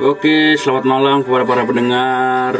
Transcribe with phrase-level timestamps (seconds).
[0.00, 2.54] Oke, selamat malam kepada para pendengar.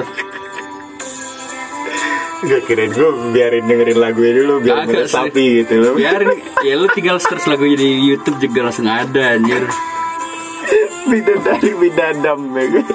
[2.43, 5.15] Gak kirain gue biarin dengerin lagunya dulu biar Kagak sih.
[5.15, 5.93] sapi gitu loh.
[5.95, 9.63] Biarin, ya lu tinggal search lagunya di YouTube juga langsung ada anjir.
[11.03, 12.87] Bidadari bidadam ya kan?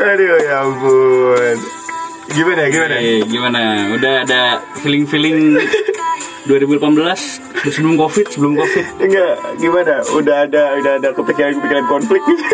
[0.00, 1.56] Aduh ya ampun.
[2.30, 2.94] Gimana gimana?
[2.98, 3.60] Eh, gimana?
[3.94, 4.40] Udah ada
[4.82, 5.58] feeling-feeling
[6.46, 8.84] 2018 sebelum Covid, sebelum Covid.
[9.04, 9.94] Enggak, gimana?
[10.16, 12.44] Udah ada udah ada kepikiran-kepikiran konflik gitu.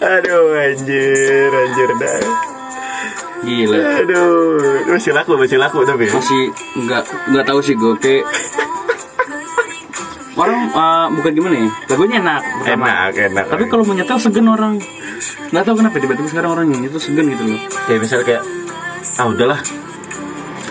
[0.00, 2.20] Aduh anjir, anjir dah.
[3.40, 3.78] Gila.
[4.04, 4.60] Aduh,
[4.96, 6.08] masih laku, masih laku tapi.
[6.08, 8.24] Masih nggak nggak tahu sih gue kayak
[10.40, 12.84] orang eh, bukan gimana ya lagunya enak pertama.
[12.88, 13.44] Enak, enak.
[13.52, 14.74] tapi kalau mau nyetel segan orang
[15.52, 18.42] nggak tahu kenapa tiba-tiba sekarang orang yang itu segan gitu loh kayak misalnya kayak
[19.20, 19.60] ah udahlah.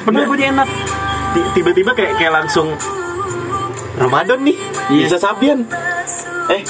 [0.08, 0.70] padahal lagunya enak
[1.54, 2.74] Tiba-tiba kayak kayak langsung
[3.96, 4.58] Ramadan nih,
[4.90, 5.06] Iya.
[5.06, 5.68] bisa Sabian.
[6.50, 6.62] Eh,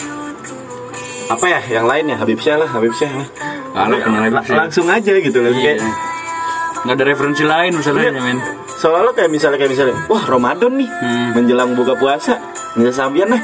[1.30, 1.60] apa ya?
[1.70, 3.28] Yang lain ya Habib Syah lah, Habib Syah lah.
[3.70, 4.02] Habib
[4.44, 4.58] Syah.
[4.58, 5.54] langsung aja gitu loh.
[5.54, 5.78] Iya.
[5.78, 5.80] Kayak
[6.80, 8.22] nggak ada referensi lain masalahnya Iya.
[8.24, 8.40] men
[8.80, 11.30] seolah-olah kayak misalnya kayak misalnya, wah Ramadan nih, Hmm.
[11.36, 12.40] menjelang buka puasa,
[12.74, 13.44] bisa Sabian lah.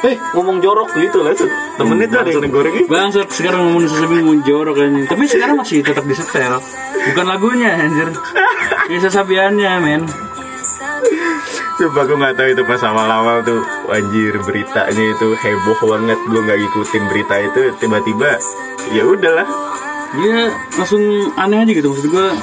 [0.00, 1.36] Eh, ngomong jorok gitu lah.
[1.76, 2.88] Temennya tuh ada yang negoreng gitu.
[2.88, 5.04] Bangsat sekarang ngomong sesuatu mau jorok anjing.
[5.04, 6.56] Tapi sekarang masih tetap disetel.
[7.12, 8.08] Bukan lagunya anjir.
[8.88, 10.02] Bisa sabiannya men.
[11.80, 16.58] Coba gue gak tahu itu pas awal-awal tuh Anjir beritanya itu heboh banget Gue gak
[16.58, 18.36] ngikutin berita itu Tiba-tiba
[18.90, 19.48] ya udahlah
[20.12, 20.38] Dia
[20.74, 21.00] langsung
[21.34, 22.34] aneh aja gitu maksud gua.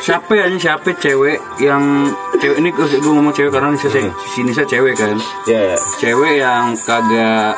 [0.00, 2.04] Siapa ya ini siapa cewek yang
[2.36, 5.16] cewek ini gue ngomong cewek karena Nisa, si Nisa cewek kan.
[5.44, 7.56] Ya Cewek yang kagak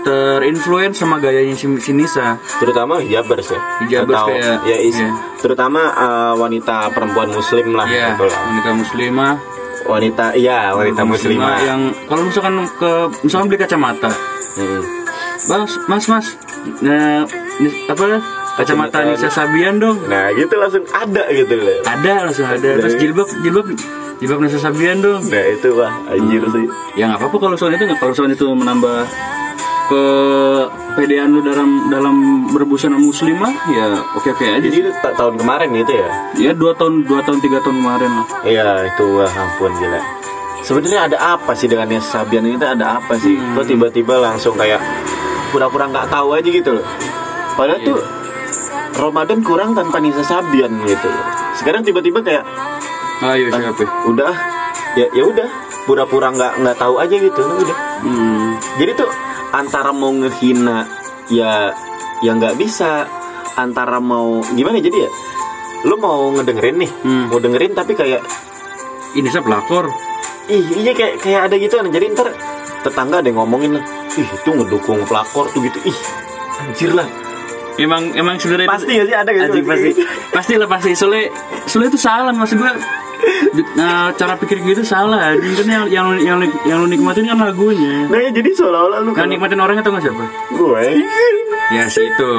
[0.00, 2.40] terinfluence sama gayanya si, si Nisa.
[2.56, 5.10] terutama hijabers ya Hijabers Atau, kayak- ya is, iya.
[5.38, 8.40] terutama uh, wanita perempuan muslim lah Iya, gitu lah.
[8.48, 9.32] wanita muslimah.
[9.84, 12.90] Wanita iya wanita muslimah yang kalau misalkan ke
[13.22, 14.10] misalkan beli kacamata
[14.52, 14.84] Hmm.
[15.42, 16.26] Mas, mas, mas,
[16.78, 17.24] nah,
[17.56, 18.20] ini- apa
[18.54, 19.96] kacamata Nisa Sabian dong?
[20.04, 22.70] nah gitu langsung ada gitu loh Ada langsung ada.
[22.78, 23.66] Terus jilbab, jilbab,
[24.20, 25.24] jilbab Nisa Sabian dong.
[25.24, 28.44] nah itu wah anjir sih Ya nggak apa-apa kalau soal itu nggak kalau soal itu
[28.44, 29.08] menambah
[29.92, 30.04] ke
[30.94, 32.16] pedean lu dalam dalam
[32.48, 36.72] berbusana muslimah ya oke oke aja jadi itu ta- tahun kemarin gitu ya Ya dua
[36.72, 38.26] tahun dua tahun tiga tahun kemarin lah.
[38.42, 40.00] Iya itu wah ampun gila.
[40.62, 42.56] Sebenarnya ada apa sih dengan Nesa Sabian ini?
[42.56, 43.36] Ada apa sih?
[43.36, 43.52] Hmm.
[43.52, 44.80] Kok tiba-tiba langsung kayak
[45.50, 46.86] pura-pura nggak tahu aja gitu loh.
[47.52, 48.00] Padahal tuh
[48.94, 51.08] Ramadan kurang tanpa Nisa Sabian gitu.
[51.54, 52.44] Sekarang tiba-tiba kayak
[53.22, 53.84] Ayo siapa?
[54.04, 54.32] udah
[54.94, 55.46] ya ya udah
[55.84, 57.76] pura-pura nggak nggak tahu aja gitu udah.
[58.00, 58.56] Hmm.
[58.78, 59.10] Jadi tuh
[59.52, 60.88] antara mau ngehina
[61.28, 61.70] ya
[62.20, 63.04] ya nggak bisa
[63.54, 65.10] antara mau gimana jadi ya
[65.82, 67.26] lu mau ngedengerin nih Hmm.
[67.28, 68.22] mau dengerin tapi kayak
[69.12, 69.92] Ini saya pelakor.
[70.48, 71.84] Ih, iya kayak kayak ada gitu kan.
[71.92, 72.32] Jadi ntar
[72.80, 73.84] tetangga ada yang ngomongin lah.
[74.16, 75.76] Ih, itu ngedukung pelakor tuh gitu.
[75.84, 75.98] Ih,
[76.64, 77.04] anjir lah.
[77.76, 79.60] Emang emang sebenarnya Pasti ya sih ada gitu.
[79.68, 79.90] Pasti
[80.40, 81.28] pasti lah pasti soalnya
[81.68, 82.72] soalnya itu salah maksud gue
[83.78, 85.34] nah, cara pikir gitu salah.
[85.34, 88.06] Anjing kan yang yang yang yang lu nikmatin kan lagunya.
[88.08, 90.24] Nah, ya, jadi seolah-olah lu kan nikmatin orangnya tau gak siapa?
[90.54, 90.84] Gue?
[91.72, 92.32] Ya si itu.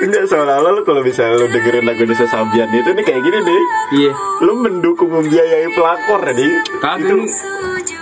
[0.00, 3.62] Enggak seolah-olah lu kalau bisa lu dengerin lagu Nisa Sabian itu nih kayak gini deh.
[4.00, 4.12] iya.
[4.40, 6.52] Lu mendukung membiayai pelakor nih.
[6.80, 7.20] kagak.
[7.20, 7.28] Nih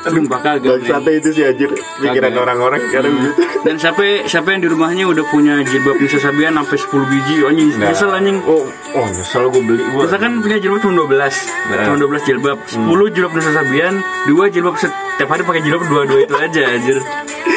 [0.06, 0.78] sumpah kagak.
[0.78, 1.70] Bangsatnya itu sih anjir?
[2.00, 3.30] Pikiran orang-orang sekarang gitu.
[3.66, 7.68] dan siapa siapa yang di rumahnya udah punya jilbab Nisa Sabian sampai 10 biji anjing.
[7.76, 7.88] Nah.
[7.90, 8.38] nyesel anjing.
[8.46, 10.02] Oh, oh nyesel gue beli gue.
[10.06, 11.18] kita kan punya jilbab cuma 12
[11.80, 12.58] cuma 12 jilbab.
[12.64, 13.94] 10 jilbab Nisa Sabian
[14.26, 16.98] dua jilbab setiap hari pakai jilbab dua-dua itu aja anjir.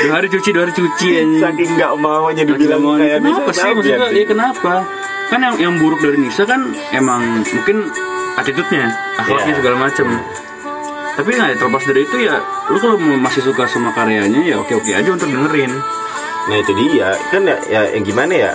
[0.01, 1.39] Dua hari cuci dua hari cuci anjing.
[1.39, 3.69] Saking nggak maunya dibilang Mau- kayak kenapa sih?
[3.71, 4.73] Maksudnya ya kenapa?
[5.27, 6.61] Kan yang yang buruk dari Nisa kan
[6.91, 7.87] emang mungkin
[8.33, 9.59] attitude-nya akhlaknya Iya.
[9.59, 10.07] segala macem.
[11.11, 12.35] Tapi nggak terlepas dari itu ya
[12.67, 15.71] lu kalau masih suka sama karyanya ya oke oke aja untuk dengerin.
[16.41, 17.13] Nah itu dia.
[17.29, 18.51] Kan ya, ya yang gimana ya?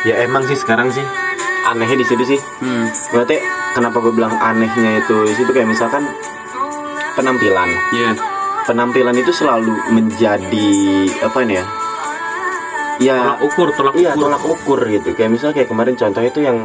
[0.00, 1.04] Ya emang sih sekarang sih
[1.66, 2.40] anehnya di situ sih.
[2.60, 2.86] hmm.
[3.10, 3.36] Berarti
[3.72, 6.04] kenapa gue bilang anehnya itu di situ kayak misalkan
[7.12, 7.68] penampilan.
[7.92, 8.10] ya
[8.62, 10.68] Penampilan itu selalu menjadi
[11.20, 11.64] apa nih ya?
[13.00, 15.08] Ya tolak ukur tolak iya ukur tolak ukur gitu.
[15.12, 16.58] Kayak misalnya kayak kemarin contohnya itu yang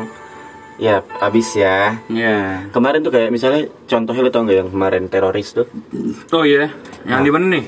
[0.76, 1.96] ya abis ya.
[2.06, 5.66] ya Kemarin tuh kayak misalnya contohnya lo tau nggak yang kemarin teroris tuh?
[6.30, 6.68] oh iya
[7.04, 7.66] yang di mana nih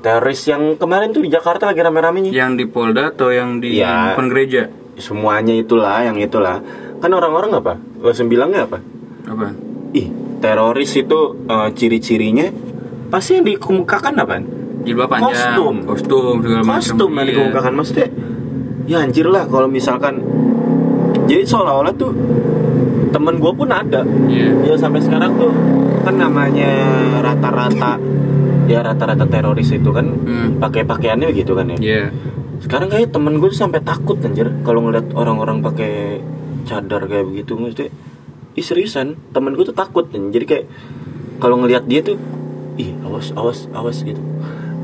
[0.00, 2.32] Teroris yang kemarin tuh di Jakarta lagi rame-ramenya.
[2.32, 4.12] yang di Polda atau yang di Iya.
[4.12, 4.62] depan gereja
[5.00, 6.60] Semuanya itulah yang itulah.
[6.96, 7.74] Kan orang-orang apa?
[7.98, 8.78] Langsung bilangnya apa?
[9.22, 9.52] apa
[9.90, 10.06] Ih,
[10.38, 12.46] teroris itu eh, ciri-cirinya
[13.08, 14.36] pasti yang dikemukakan apa?
[14.80, 15.76] jilbab panjang Kostum.
[15.84, 17.30] kostum segala macam Kostum yang Iya.
[17.30, 18.08] dikemukakan maksudnya.
[18.86, 20.24] Ya anjir lah kalau misalkan
[21.24, 22.10] jadi seolah-olah tuh
[23.10, 24.50] temen gue pun ada Iya.
[24.64, 25.52] ya sampai sekarang tuh
[26.00, 26.70] kan namanya
[27.20, 28.00] rata-rata
[28.64, 30.56] ya rata-rata teroris itu kan Hmm.
[30.56, 32.02] pakai pakaiannya begitu kan ya Iya.
[32.60, 34.52] Sekarang kayak temen gue tuh sampai takut anjir.
[34.62, 36.20] Kalau ngeliat orang-orang pakai
[36.68, 37.88] cadar kayak begitu maksudnya
[38.54, 40.44] ih seriusan temen gue tuh takut anjir.
[40.44, 40.64] jadi kayak
[41.40, 42.20] kalau ngeliat dia tuh
[42.76, 44.20] ih awas awas awas gitu.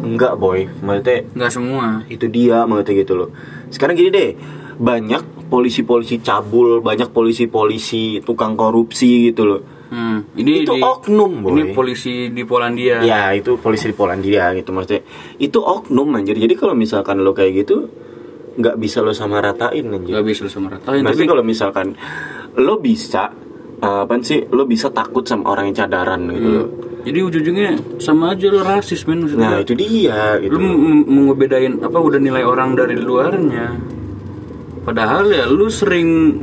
[0.01, 0.69] Enggak boy.
[0.81, 2.05] Maksudnya Nggak semua.
[2.09, 3.29] itu dia maksudnya gitu loh.
[3.69, 4.31] Sekarang gini deh
[4.77, 10.27] banyak polisi-polisi cabul banyak polisi-polisi tukang korupsi gitu loh Hmm.
[10.35, 12.99] Ini itu di, oknum boy Ini polisi di Polandia.
[13.01, 15.07] ya itu polisi di Polandia gitu maksudnya
[15.39, 17.87] itu oknum anjir jadi kalau misalkan lo kayak gitu
[18.57, 21.01] nggak bisa lo sama ratain anjir Nggak bisa sama ratain.
[21.01, 21.95] Tapi kalau misalkan
[22.57, 23.31] lo bisa
[23.79, 26.67] uh, apa sih lo bisa takut sama orang yang cadaran gitu loh.
[27.07, 27.71] jadi ujung-ujungnya
[28.03, 29.55] sama aja lo rasis men maksudnya.
[29.55, 30.57] Nah itu dia lu gitu.
[30.59, 33.79] m- mau ngebedain apa udah nilai orang dari luarnya
[34.83, 36.43] padahal ya lu sering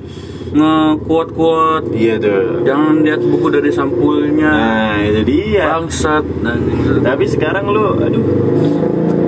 [0.54, 2.62] nge-quote-quote Iya tuh.
[2.64, 5.76] jangan lihat buku dari sampulnya Nah itu dia.
[5.76, 6.60] bangsat dan
[7.02, 8.24] Tapi sekarang lo, aduh.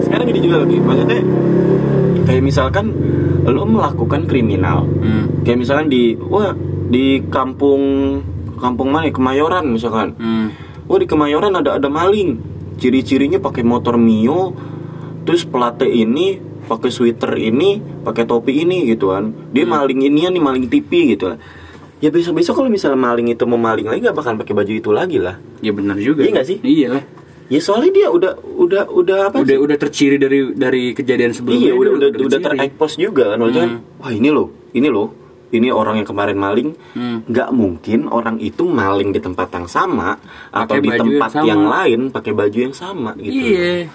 [0.01, 0.77] Sekarang gini juga lagi.
[0.77, 1.22] Maksudnya
[2.25, 2.86] kayak misalkan
[3.44, 4.86] lo melakukan kriminal.
[4.86, 5.45] hmm.
[5.45, 6.54] Kayak misalkan di wah
[6.86, 7.81] di kampung
[8.56, 9.10] kampung mana?
[9.10, 9.13] ya?
[9.13, 10.13] Kemayoran misalkan.
[10.16, 10.48] Hmm.
[10.86, 12.38] Wah di Kemayoran ada ada maling.
[12.75, 14.51] Ciri-cirinya pakai motor Mio,
[15.24, 19.31] terus pelate ini, pakai sweater ini, pakai topi ini gitu kan.
[19.50, 21.39] Dia maling ini nih maling TV gitu lah.
[21.97, 25.17] Ya besok-besok kalau misalnya maling itu mau maling lagi gak bakal pakai baju itu lagi
[25.17, 25.39] lah.
[25.57, 26.57] ya benar juga Iya nggak sih?
[26.62, 27.03] iya lah
[27.45, 29.63] Ya soalnya dia udah udah udah apa udah sih?
[29.63, 32.45] udah terciri dari dari kejadian sebelumnya Iya udah udah udah terciri.
[32.57, 33.38] terekspos juga kan.
[33.39, 35.07] Maksudnya kan, wah ini loh, ini loh,
[35.50, 36.69] ini orang yang kemarin maling.
[36.91, 37.18] Hmm.
[37.23, 40.18] nggak mungkin orang itu maling di tempat yang sama
[40.51, 43.33] atau di tempat yang yang, lain pakai baju yang sama gitu.
[43.33, 43.88] iya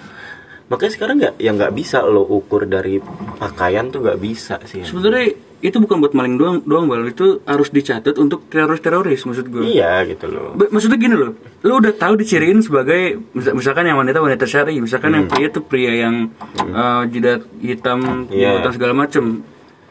[0.71, 3.03] Makanya sekarang nggak yang nggak bisa lo ukur dari
[3.35, 4.81] pakaian tuh nggak bisa sih.
[4.81, 9.45] sebenarnya itu bukan buat maling doang doang bal itu harus dicatat untuk teroris teroris maksud
[9.45, 10.55] gue Iya gitu loh.
[10.55, 14.79] Ba- Maksudnya gini loh, lu udah tahu diciriin sebagai misal- misalkan yang wanita wanita syari,
[14.79, 18.57] misalkan yang pria tuh pria yang uh, jidat hitam, Iya.
[18.57, 19.25] jembatan segala macem.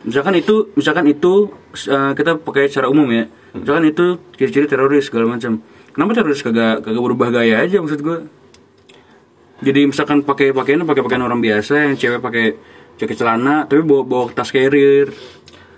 [0.00, 1.52] Misalkan itu, misalkan itu
[1.86, 3.28] uh, kita pakai secara umum ya.
[3.52, 4.04] Misalkan itu
[4.34, 5.60] ciri-ciri teroris segala macam.
[5.92, 8.18] Kenapa teroris kagak kagak berubah gaya aja maksud gue?
[9.60, 12.44] Jadi misalkan pakai pakaian pakai pakaian orang biasa, yang cewek pakai
[12.96, 15.12] jaket celana, tapi bawa bawa tas carrier.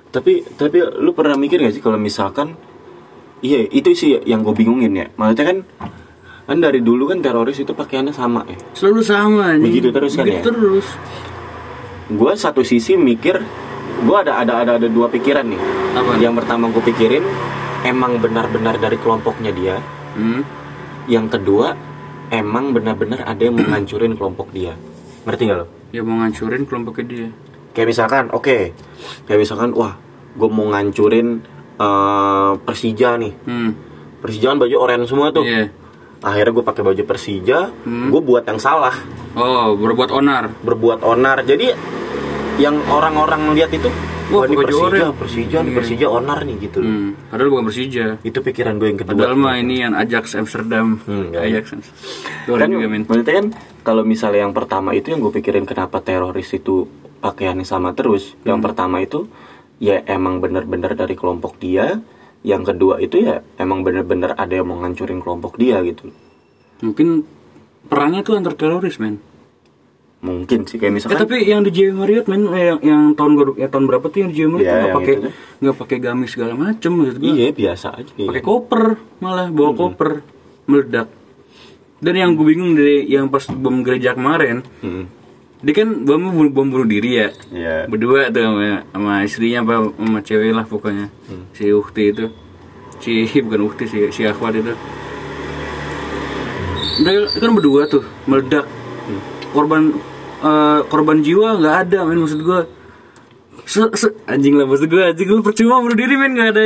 [0.08, 2.55] Tapi tapi lu pernah mikir gak sih kalau misalkan
[3.40, 5.06] iya itu sih yang gue bingungin ya.
[5.12, 5.58] Maksudnya kan
[6.43, 8.58] kan dari dulu kan teroris itu pakaiannya sama ya.
[8.73, 9.67] Selalu sama nih.
[9.67, 10.44] Begitu terus kan Begitu ya?
[10.44, 10.87] terus.
[12.12, 13.40] gue satu sisi mikir
[14.02, 15.56] gue ada ada ada ada dua pikiran nih
[15.96, 16.19] Apa?
[16.19, 17.25] yang pertama gue pikirin
[17.82, 19.76] emang benar-benar dari kelompoknya dia
[20.12, 20.44] Hmm.
[21.08, 21.73] yang kedua
[22.32, 24.73] emang benar-benar ada yang menghancurin kelompok dia
[25.23, 27.29] ngerti gak lo Ya mau ngancurin kelompoknya dia.
[27.70, 28.73] kayak misalkan oke
[29.23, 30.00] kayak misalkan wah
[30.32, 31.44] gue mau ngancurin
[31.75, 33.70] eh, Persija nih Hmm.
[34.19, 35.69] Persija kan baju oranye semua tuh Iya.
[36.19, 38.08] akhirnya gue pakai baju Persija Hmm.
[38.08, 38.96] gue buat yang salah
[39.32, 40.49] Oh, berbuat onar.
[40.58, 41.76] berbuat onar jadi
[42.56, 43.88] yang orang-orang lihat itu
[44.32, 45.06] Wah, baju Persija.
[45.12, 45.76] Persija nih Iya.
[45.79, 46.88] Persija onar nih gitu loh.
[46.88, 47.11] Hmm.
[47.29, 48.06] Padahal bukan Persija.
[48.23, 50.99] itu pikiran gue yang kedua Padahal mah ini yang Ajax Amsterdam.
[51.00, 51.43] Hmm, kan.
[51.43, 51.64] Ajax.
[52.44, 53.02] Kan juga men.
[53.02, 53.46] maksudnya kan
[53.82, 56.88] kalau misalnya yang pertama itu yang gue pikirin kenapa teroris itu
[57.20, 58.67] pakaiannya sama terus yang Hmm.
[58.67, 59.29] pertama itu
[59.79, 62.01] ya emang bener-bener dari kelompok dia
[62.43, 66.10] yang kedua itu ya emang bener-bener ada yang mau ngancurin kelompok dia gitu
[66.81, 67.22] Mungkin
[67.84, 69.22] perangnya tuh antar teroris men.
[70.22, 73.32] Mungkin sih kayak Eh, misalkan tapi yang di JW Marriott men eh, yang, yang tahun
[73.34, 75.32] baru ya tahun berapa tuh yang di JW Marriott Iya, nggak yang pakai itu tuh.
[75.58, 77.26] nggak pakai gamis segala macem maksud gue.
[77.29, 78.48] iya biasa aja kayak Pakai gitu.
[78.48, 78.82] koper
[79.19, 80.10] malah bawa koper
[80.64, 81.08] meledak.
[81.98, 85.06] Dan yang gue bingung dari yang pas bom gereja kemarin, Hmm.
[85.58, 87.29] dia kan bom bom bunuh diri ya.
[87.48, 87.74] Iya.
[87.86, 91.06] berdua tuh sama, sama istrinya apa sama cewek lah pokoknya
[91.52, 92.26] si Ukti itu
[92.98, 93.12] si
[93.43, 94.70] bukan Ukti si si Akhwat itu
[96.98, 98.67] mereka kan berdua tuh meledak
[99.50, 99.94] korban
[100.43, 102.67] eh, korban jiwa nggak ada men maksud gua.
[103.63, 106.65] Se, se- anjing lah maksud gua anjing gua percuma bunuh diri men nggak ada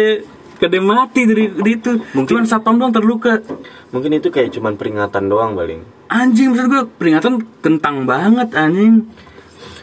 [0.57, 1.93] nggak ada mati dari, dari itu.
[2.17, 3.45] Cuman satpam doang terluka.
[3.93, 5.85] Mungkin itu kayak cuman peringatan doang paling.
[6.09, 9.05] Anjing maksud gue peringatan kentang banget anjing.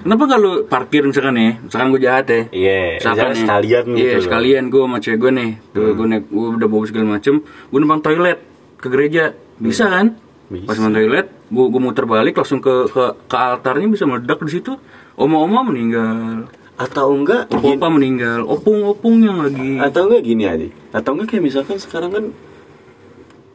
[0.03, 1.51] Kenapa kalau parkir misalkan ya?
[1.63, 2.41] Misalkan gue jahat ya?
[2.51, 4.11] Iya, misalkan nih, sekalian gitu iya loh.
[4.11, 4.25] Hmm.
[4.27, 5.51] sekalian gue sama cewek gue nih.
[5.71, 8.39] Tuh gue naik gue udah bawa segala macem gue numpang toilet
[8.81, 9.23] ke gereja.
[9.61, 10.17] Bisa kan
[10.51, 10.67] Bisa.
[10.67, 14.51] pas numpang toilet gue gue muter balik langsung ke ke ke altarnya bisa meledak di
[14.59, 14.75] situ.
[15.13, 16.49] Oma-oma meninggal.
[16.73, 18.43] Atau enggak opa meninggal.
[18.49, 19.77] Opung-opung yang lagi.
[19.77, 20.67] Atau enggak gini aja.
[20.91, 22.25] Atau enggak kayak misalkan sekarang kan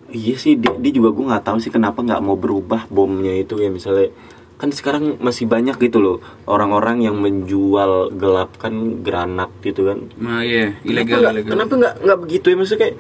[0.09, 3.59] iya sih dia, dia juga gue nggak tahu sih kenapa nggak mau berubah bomnya itu
[3.59, 3.68] ya.
[3.68, 4.14] Misalnya
[4.59, 6.18] kan sekarang masih banyak gitu loh
[6.50, 10.11] orang-orang yang menjual gelapkan granat gitu kan.
[10.18, 12.57] Nah iya ilegal kenapa kenapa nggak nggak begitu ya?
[12.59, 12.97] Maksudnya kayak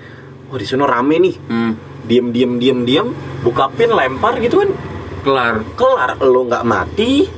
[0.50, 1.34] wah di sana rame nih.
[1.50, 1.72] Hmm.
[2.08, 3.06] Diem diem diem diem
[3.44, 4.70] buka pin lempar gitu kan.
[5.22, 5.54] Kelar.
[5.76, 7.28] Kelar lo nggak mati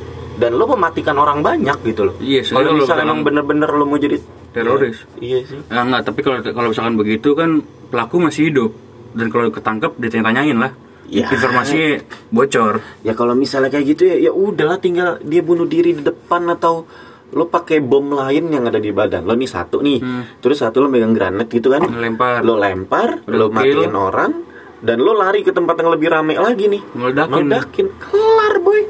[0.40, 2.14] dan lo mematikan orang banyak gitu loh.
[2.16, 4.16] Iya, kalau misalnya emang bener-bener lo mau jadi
[4.50, 5.06] Teroris.
[5.22, 5.60] iya, iya sih.
[5.70, 7.62] Ah, enggak, tapi kalau kalau misalkan begitu kan
[7.92, 8.72] pelaku masih hidup.
[9.10, 10.72] Dan kalau ketangkep ditanya-tanyain lah.
[11.10, 11.26] Ya.
[11.26, 12.78] Informasinya bocor.
[13.02, 16.86] ya kalau misalnya kayak gitu ya ya udahlah tinggal dia bunuh diri di depan atau
[17.34, 19.26] lo pakai bom lain yang ada di badan.
[19.26, 19.98] Lo nih satu nih.
[20.38, 21.82] Terus satu lo megang granat gitu kan.
[21.82, 22.46] Ngelempar.
[22.46, 24.32] lo lempar Udah lo matiin orang
[24.80, 27.32] dan lo lari ke tempat yang lebih rame lagi nih Meledakin.
[27.44, 28.80] meledakin kelar boy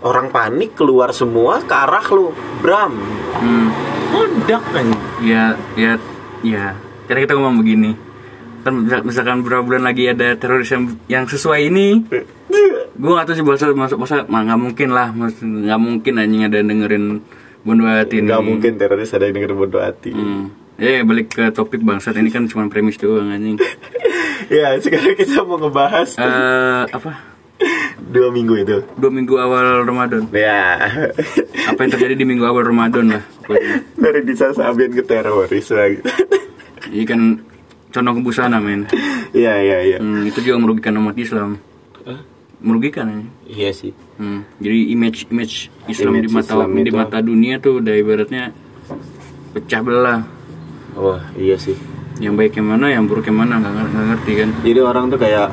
[0.00, 2.92] orang panik keluar semua ke arah lo bram
[3.34, 3.68] Hmm.
[4.08, 4.86] meledak kan
[5.18, 5.98] Ya, ya,
[6.40, 6.74] ya.
[7.04, 7.90] Karena kita ngomong begini.
[8.60, 12.06] Kan misal- misalkan beberapa bulan lagi ada teroris yang, yang sesuai ini,
[12.92, 16.56] gue gak tahu sih bahasa masuk masa mah nggak mungkin lah, nggak mungkin anjing ada
[16.56, 17.04] yang dengerin
[17.60, 18.26] Bondo Hati ini.
[18.26, 20.54] nggak mungkin teroris ada yang denger bodoh hati Hmm.
[20.76, 23.58] Ya balik ke topik bangsat ini kan cuma premis doang anjing.
[24.48, 27.12] ya sekarang kita mau ngebahas Eh apa?
[28.00, 30.30] dua minggu itu Dua minggu awal Ramadan.
[30.30, 30.78] ya
[31.66, 33.22] Apa yang terjadi di minggu awal Ramadan lah.
[33.40, 33.82] pokoknya.
[33.96, 35.98] dari bisa sabian ke teroris lagi
[36.88, 37.20] Ini kan
[37.88, 38.86] condong ke busana men.
[39.32, 41.58] iya iya iya Hmm, itu juga merugikan umat Islam.
[42.58, 43.18] Merugikan ya.
[43.46, 45.54] iya sih Hmm, jadi image image
[45.86, 46.96] Islam Image di mata Islam di itu.
[46.96, 48.50] mata dunia tuh udah ibaratnya
[49.52, 50.20] pecah belah.
[50.92, 51.74] wah iya sih
[52.18, 53.74] Yang baik yang mana, yang buruk yang mana nggak
[54.10, 54.48] ngerti kan.
[54.60, 55.48] jadi orang tuh kayak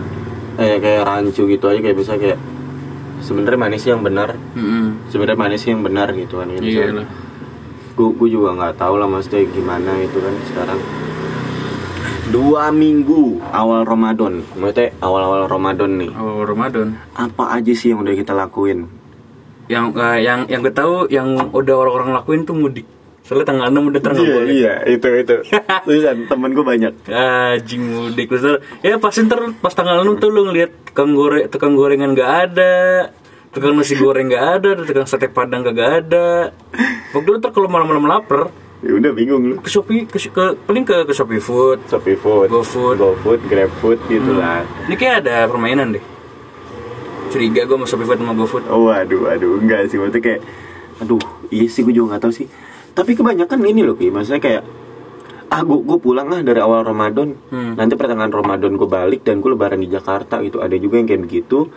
[0.56, 2.40] eh kayak rancu gitu aja kayak bisa kayak
[3.20, 7.08] sebenarnya mana sih yang benar Hmm, sebenarnya mana sih yang benar gitu kan iya lah.
[7.92, 10.80] gue gue juga nggak tahu lah maksudnya gimana itu kan sekarang
[12.28, 16.88] dua minggu awal Ramadan maksudnya awal-awal Ramadan nih Awal Ramadan.
[17.14, 18.90] apa aja sih yang udah kita lakuin
[19.66, 22.86] Yang eh, yang yang gue tahu yang udah orang-orang lakuin tuh mudik.
[23.26, 24.54] Soalnya tanggal 6 udah terang boleh.
[24.54, 25.36] iya itu itu.
[25.90, 26.94] Tulisan temen gue banyak.
[27.10, 28.30] Anjing mudik.
[28.30, 32.32] Terus ya pasti ntar pas tanggal 6 tuh lu ngeliat tukang goreng tukang gorengan gak
[32.54, 33.10] ada
[33.50, 36.54] tukang nasi goreng gak ada tukang sate padang gak ada.
[37.18, 38.54] Waktu lu ntar kalau malam-malam lapar
[38.86, 39.56] ya udah bingung lu.
[39.58, 41.90] ke Shopee ke, ke paling ke ke Shopee Food.
[41.90, 43.02] Shopee Food, GoFood.
[43.02, 44.62] GoFood, GrabFood gitu lah.
[44.86, 46.04] ini kayak ada permainan deh.
[47.34, 50.42] Curiga gue sama Shopee Food sama GoFood Oh waduh, waduh, enggak sih, maksudnya kayak,
[51.02, 51.18] aduh,
[51.50, 52.48] iya sih gue juga nggak tahu sih.
[52.96, 54.64] Tapi kebanyakan ini loh, Ki, maksudnya kayak,
[55.46, 57.76] ah gue gue pulang lah dari awal Ramadan, Hmm.
[57.76, 60.60] nanti pertengahan Ramadan gue balik dan gue lebaran di Jakarta gitu.
[60.60, 61.70] Ada juga yang kayak begitu,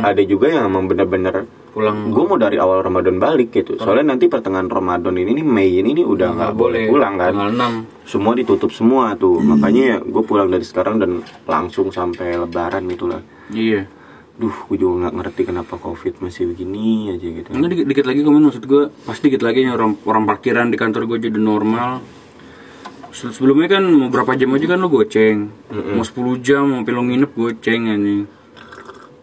[0.00, 2.08] ada juga yang emang bener-bener pulang.
[2.08, 3.76] Gue mau dari awal Ramadan balik gitu.
[3.76, 7.32] Soalnya nanti pertengahan Ramadan ini nih Mei ini nih udah nggak boleh pulang kan.
[7.32, 12.88] tanggal 6 Semua ditutup semua tuh, makanya gue pulang dari sekarang dan langsung sampai Lebaran
[12.88, 13.20] gitu lah.
[13.48, 13.84] iya
[14.42, 17.48] Duh, gue juga nggak ngerti kenapa COVID masih begini aja gitu.
[17.48, 20.74] Enggak dikit, dikit lagi komen maksud gue pasti dikit lagi nih orang orang parkiran di
[20.74, 22.02] kantor gue jadi normal.
[23.12, 25.46] Se- Sebelumnya kan mau berapa jam aja kan lo goceng.
[25.70, 28.26] Mau 10 jam mau lo nginep goceng anjing.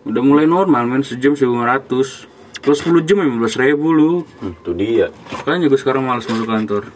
[0.05, 2.29] Udah mulai normal men sejam 1500.
[2.59, 4.11] Kalau 10 jam 15 ribu lu.
[4.39, 5.11] Hmm, itu dia.
[5.35, 6.87] Makanya gue sekarang malas masuk kantor.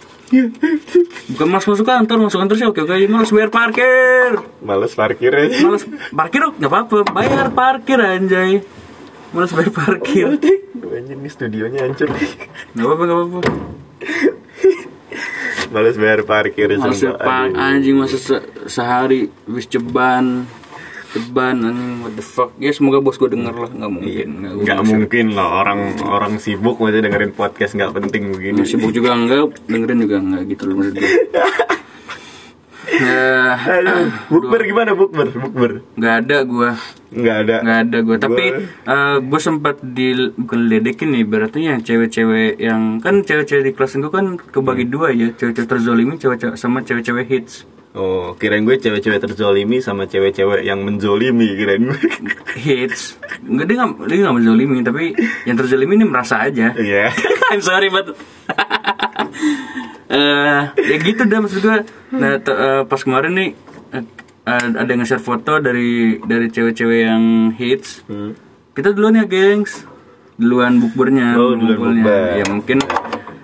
[1.29, 4.31] Bukan malas masuk kantor, masuk kantor sih oke oke aja malas bayar parkir.
[4.59, 5.45] Males parkirnya.
[5.61, 8.65] Malas parkir nggak apa-apa, bayar parkir anjay.
[9.29, 10.25] Malas bayar parkir.
[10.83, 12.09] Anjir nih studionya hancur.
[12.73, 13.39] Nggak apa-apa, nggak apa-apa.
[15.69, 16.85] Males bayar parkir pak
[17.25, 17.57] Aduh.
[17.57, 20.45] anjing masa se- sehari habis ceban
[21.13, 22.51] ceban anjing what the fuck.
[22.57, 23.69] Ya semoga bos gue denger lah.
[23.69, 28.61] Nggak mungkin nggak Nggak mungkin loh orang orang sibuk maksudnya dengerin podcast nggak penting begini.
[28.63, 31.11] sibuk juga enggak dengerin juga enggak gitu loh maksud gue
[32.93, 35.31] ya Aduh, bukber gimana bukber?
[35.31, 35.71] Bukber.
[35.95, 36.69] nggak ada gue
[37.13, 37.55] Nggak ada.
[37.61, 38.45] nggak ada gue tapi
[38.83, 43.95] Gua- gue sempat di bukan ledekin nih berarti yang cewek-cewek yang kan cewek-cewek di kelas
[43.95, 49.21] gue kan kebagi dua ya cewek-cewek terzolimi cewek sama cewek-cewek hits Oh, kirain gue cewek-cewek
[49.21, 51.99] terzolimi sama cewek-cewek yang menzolimi kirain gue.
[52.55, 57.13] hits enggak dia nggak dia nggak menzolimi tapi yang terzolimi ini merasa aja Iya.
[57.51, 58.17] I'm sorry but
[60.09, 61.77] eh ya gitu dah maksud gue
[62.11, 63.49] nah eh, pas kemarin nih
[63.91, 64.03] eh,
[64.73, 68.33] ada yang nge-share foto dari dari cewek-cewek yang hits Hmm.
[68.71, 69.85] kita duluan ya gengs
[70.33, 72.03] duluan bukbernya Oh, duluan ngumpulnya.
[72.03, 72.25] bukber.
[72.35, 72.77] ya mungkin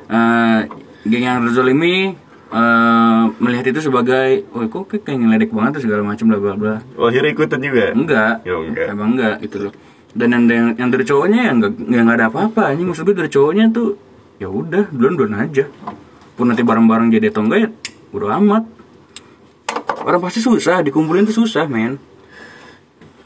[0.10, 0.60] eh
[1.06, 2.18] geng yang terzolimi
[2.50, 6.75] eh, melihat itu sebagai oh kok kayak ngeledek banget tuh segala macam bla bla bla.
[6.98, 7.94] Oh, akhirnya ikutan juga.
[7.94, 8.34] enggak.
[8.46, 8.86] Ya, enggak.
[8.94, 9.74] emang enggak gitu loh.
[10.10, 12.62] Dan yang yang, yang dari cowoknya ya enggak enggak ada apa-apa.
[12.74, 13.89] Anjing maksud gue dari cowoknya tuh
[14.41, 15.65] ya udah duluan duluan aja.
[16.34, 17.70] Pun nanti bareng-bareng jadi atau enggak ya
[18.13, 18.63] udah amat.
[20.06, 22.01] Orang pasti susah dikumpulin tuh susah men.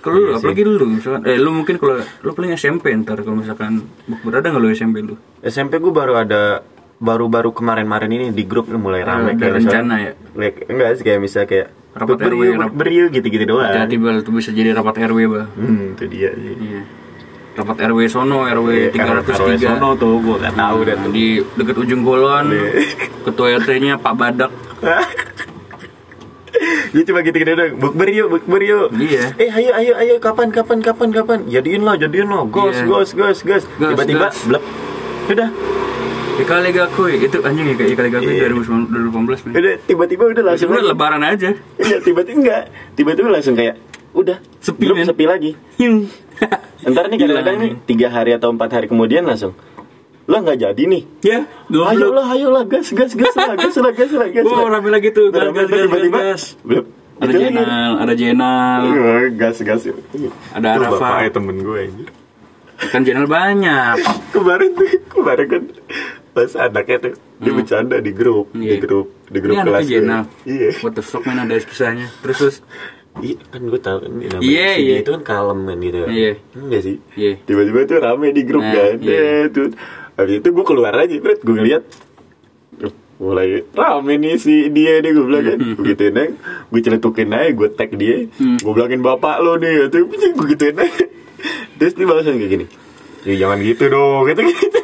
[0.03, 3.88] Kalau lu apalagi lu misalkan eh lu mungkin kalau lu paling SMP ntar kalau misalkan
[4.03, 5.15] bukber ada nggak lu SMP lu?
[5.39, 6.60] SMP gue baru ada
[7.04, 10.12] baru-baru kemarin-marin ini di grup mulai rame ada kayak rencana misalnya- ya?
[10.34, 13.70] Like, enggak sih kayak misalnya kayak Rapat RW, rap- beriu gitu-gitu doang.
[13.70, 16.56] jadi bal tuh bisa jadi rapat RW bah Hmm, itu dia sih.
[16.58, 16.82] iya
[17.54, 22.02] rapat RW sono RW Iya, 303 sono tuh gue gak tahu deh di dekat ujung
[22.02, 22.82] golon Iya.
[23.22, 24.52] ketua RT-nya Pak Badak
[26.90, 27.74] Dia cuma gitu gitu dong.
[27.76, 28.88] Bukber yuk, bukber yuk.
[28.96, 29.34] Iya.
[29.36, 31.40] Eh, ayo, ayo, ayo, kapan, kapan, kapan, kapan?
[31.48, 32.46] Jadiin lo, jadiin lo.
[32.48, 32.86] Gos, Iya.
[32.86, 33.64] gos, gos, gos.
[33.74, 34.62] Tiba-tiba, blep.
[35.26, 35.50] Udah,
[36.34, 38.50] Ikali Gakui itu anjing ya Ikali Gakui Iya.
[38.50, 40.68] 2018 men udah, tiba-tiba udah langsung.
[40.68, 42.63] Sebenarnya lebaran aja Iya, tiba-tiba enggak.
[42.98, 43.75] Tiba-tiba langsung kayak,
[44.12, 44.38] udah.
[44.58, 45.06] Sepi, men.
[45.06, 45.52] sepi lagi.
[46.90, 49.54] Ntar nih kadang-kadang nih, tiga hari atau empat hari kemudian langsung.
[50.24, 51.04] Lo nggak jadi nih.
[51.22, 54.72] ya Ayo lah, ayo lah, gas, gas, gas lah, gas lah, gas lah, gas lah.
[54.72, 55.30] rame lagi tuh.
[55.30, 56.44] Gas, gas, gas, tiba-tiba, gas.
[57.13, 57.30] Ada.
[57.30, 59.86] Jenal, ada Jenal, Wah, gas gas
[60.52, 61.30] Ada Arafah.
[61.30, 61.84] temen gue
[62.84, 63.96] kan Jenal banyak.
[64.34, 65.62] kemarin tuh kemarin kan
[66.34, 68.78] pas anaknya tuh dia bercanda di grup di Iya.
[68.80, 69.86] grup di grup Ini kelas
[70.44, 72.10] iya What the fuck man ada kisahnya.
[72.20, 72.58] Terus terus.
[73.16, 74.96] iya kan gue tahu kan namanya Iya, si dia iya.
[75.00, 76.32] itu kan kalem kan gitu kan Iya.
[76.56, 77.34] enggak sih Iya.
[77.44, 79.20] tiba-tiba tuh rame di grup Nah, kan iya.
[79.40, 79.66] Eh, tuh
[80.13, 81.84] habis itu gue keluar aja gue ngeliat
[82.74, 85.74] "Duh, mulai rame nih si dia nih gue bilang kan Hmm.
[85.75, 86.34] gue gituin aja
[86.66, 88.58] gue celetukin aja gue tag dia Hmm.
[88.58, 90.18] gue bilangin bapak lo nih tuh gue
[90.50, 91.06] gituin aja
[91.75, 92.66] terus dia langsung kayak gini
[93.24, 94.80] ya jangan gitu dong gitu gitu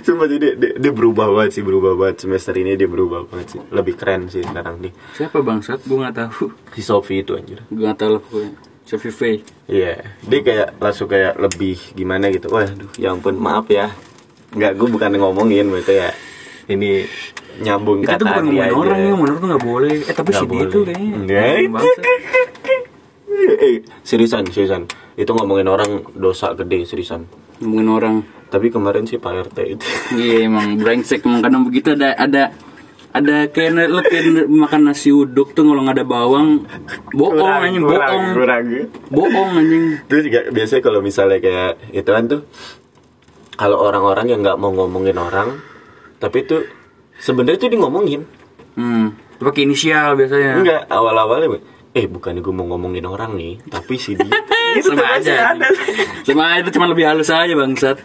[0.00, 3.56] Sumpah sih dia, dia, dia berubah banget sih berubah banget semester ini dia berubah banget
[3.56, 5.84] sih lebih keren sih sekarang nih Siapa bangsat?
[5.84, 6.50] Gue nggak tahu.
[6.72, 8.52] si Sofi itu anjir Gue nggak tahu lah pokoknya.
[8.90, 9.38] Sophie Faye.
[9.70, 12.50] Iya, dia kayak langsung kayak lebih gimana gitu.
[12.50, 13.94] Waduh, ya ampun, maaf ya.
[14.50, 16.10] Enggak, gue bukan ngomongin, itu ya.
[16.66, 17.06] Ini
[17.62, 19.94] nyambung Itu kata tuh bukan hati ngomongin orang ya, bener tuh nggak boleh.
[19.94, 21.50] Eh tapi Nggak si dia tuh kayaknya.
[21.62, 21.86] Itu.
[23.40, 24.84] Eh, seriusan, seriusan.
[25.16, 27.24] Itu ngomongin orang dosa gede, seriusan.
[27.62, 28.14] Ngomongin orang.
[28.50, 29.84] Tapi kemarin sih Pak RT itu.
[30.12, 32.42] Iya emang brengsek emang kadang begitu ada ada
[33.10, 36.62] ada kayak lo kayak makan nasi uduk tuh kalau nggak ada bawang
[37.10, 38.64] bohong Kurang, anjing bohong kurang.
[39.10, 42.42] bohong anjing Terus juga biasanya kalau misalnya kayak itu kan tuh
[43.58, 45.60] kalau orang-orang yang nggak mau ngomongin orang,
[46.16, 46.64] tapi tuh
[47.20, 48.24] sebenarnya tuh dia ngomongin.
[48.78, 51.60] hmm itu pakai inisial biasanya Enggak, awal-awalnya
[51.90, 54.32] eh bukan gue mau ngomongin orang nih, tapi si dia.
[54.78, 55.66] Gitu sama aja ada.
[56.22, 57.98] sama aja cuma lebih halus aja bangsat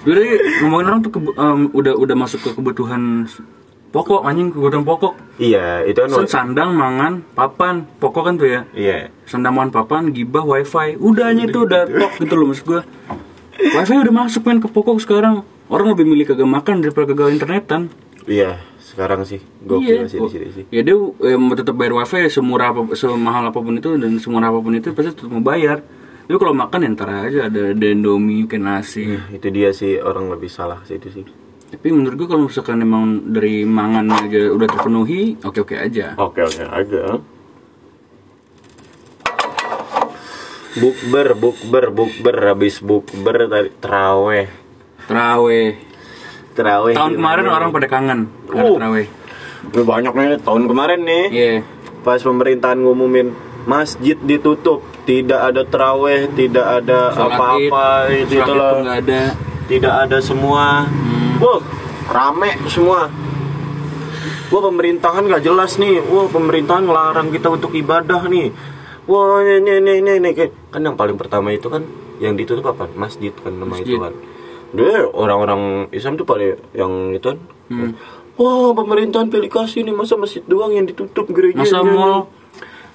[0.00, 0.22] Udah
[0.64, 3.28] ngomongin orang tuh em, udah udah masuk ke kebutuhan
[3.92, 5.12] pokok anjing kebutuhan pokok.
[5.36, 8.60] Iya, itu kan Sen sandang mangan papan pokok kan tuh ya.
[8.72, 9.12] Iya.
[9.28, 10.96] sandang mangan papan gibah wifi.
[10.96, 12.82] Udah aja itu udah top gitu loh maksud gua.
[13.60, 15.44] Wifi udah masuk main ke pokok sekarang.
[15.68, 17.92] Orang lebih milih kagak makan daripada kagak internetan.
[18.24, 19.44] Iya, sekarang sih.
[19.62, 20.64] Gokil sih di sini sih.
[20.72, 24.48] ya dia eh, mau tetap bayar wifi semurah apa semahal apa pun itu dan semurah
[24.48, 25.84] apa pun itu pasti tetap mau bayar
[26.30, 30.30] tapi kalau makan ya ntar aja ada ada indomie mungkin nasi Itu dia sih orang
[30.30, 31.24] lebih salah sih itu sih.
[31.68, 36.40] tapi menurut gua kalau misalkan emang dari mangan aja udah terpenuhi oke oke aja Oke
[36.40, 37.18] oke agak.
[40.72, 44.46] Bukber, bukber, bukber, habis bukber tadi teraweh,
[45.04, 45.74] teraweh
[46.52, 46.94] teraweh.
[46.94, 47.52] tahun kemarin nih?
[47.52, 48.78] orang pada kangen Uh.
[48.78, 49.06] teraweh
[49.66, 51.24] Ini banyak nih tahun kemarin nih.
[51.28, 51.52] iya
[52.00, 58.54] Pas pemerintahan ngumumin masjid ditutup, tidak ada teraweh, tidak ada apa-apa, Id, itu sholat Id
[58.54, 58.74] loh.
[58.86, 59.20] ada
[59.66, 60.86] tidak ada semua.
[60.86, 61.42] Hmm.
[61.42, 61.60] Wah,
[62.06, 63.10] rame semua.
[64.50, 65.98] Wah, pemerintahan nggak jelas nih.
[66.06, 68.54] Wah, pemerintahan ngelarang kita untuk ibadah nih.
[69.10, 70.30] Wah, ini ini ini ini, ini.
[70.70, 71.82] kan yang paling pertama itu kan
[72.22, 72.86] yang ditutup apa?
[72.94, 73.98] Masjid kan nama Masjid.
[73.98, 74.14] itu kan.
[74.70, 77.38] Dia orang-orang Islam tuh pada yang itu kan.
[77.66, 77.98] Hmm.
[78.38, 81.66] Wah, pemerintahan pilih kasih nih masa masjid doang yang ditutup gereja.
[81.66, 82.30] masa mall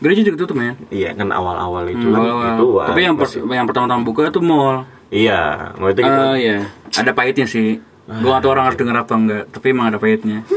[0.06, 2.46] gereja juga tutup ya Iya kan awal-awal itu Hmm, kan awal-awal.
[2.54, 5.42] itu kan tapi yang per- yang pertama-tama buka itu mall iya,
[5.76, 6.14] mau itu gitu.
[6.22, 7.82] Ah iya, ada pahitnya sih.
[8.06, 10.46] Gua gak tau orang harus denger apa enggak, tapi emang ada pahitnya.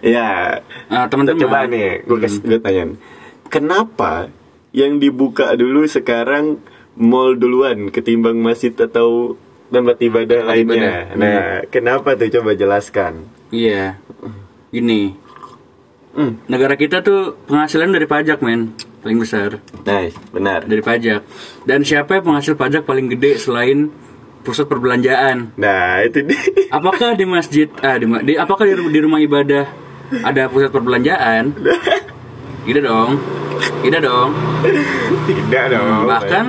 [0.00, 0.60] Iya.
[0.88, 1.38] Ah, teman-teman.
[1.38, 2.84] Coba nih, gue kasih gue tanya.
[3.46, 4.32] Kenapa
[4.72, 6.58] yang dibuka dulu sekarang
[6.94, 9.36] mall duluan ketimbang masjid atau
[9.68, 10.74] tempat ibadah Tempat lainnya?
[10.74, 10.98] ibadah.
[11.14, 13.28] Nah, kenapa tuh coba jelaskan?
[13.48, 14.00] Iya.
[14.70, 15.14] Gini,
[16.14, 18.70] Hmm, negara kita tuh penghasilan dari pajak, men.
[19.02, 20.64] Paling besar nice, benar.
[20.64, 21.20] dari pajak.
[21.68, 23.92] Dan siapa yang penghasil pajak paling gede selain
[24.46, 25.52] pusat perbelanjaan?
[25.60, 26.40] Nah, itu dia.
[26.72, 29.68] Apakah di masjid, ah di, di apakah di, di rumah ibadah
[30.24, 31.52] ada pusat perbelanjaan?
[32.64, 33.20] Tidak dong.
[33.84, 34.30] Tidak dong.
[35.28, 36.08] Tidak dong.
[36.08, 36.44] bahkan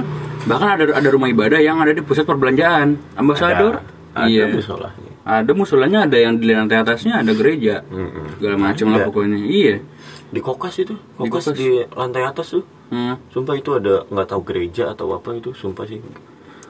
[0.45, 3.81] bahkan ada ada rumah ibadah yang ada di pusat perbelanjaan ambasador
[4.13, 5.14] ada iya musolahnya.
[5.25, 8.37] Ada musolanya ada yang di lantai atasnya ada gereja Mm-mm.
[8.37, 9.81] segala macam lah pokoknya iya
[10.25, 11.55] Di kokas itu, kokas kokas.
[11.55, 12.65] di, lantai atas tuh.
[12.89, 13.29] hmm.
[13.29, 16.01] Sumpah itu ada nggak tahu gereja atau apa itu, sumpah sih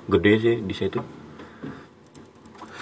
[0.06, 1.00] gede sih di situ.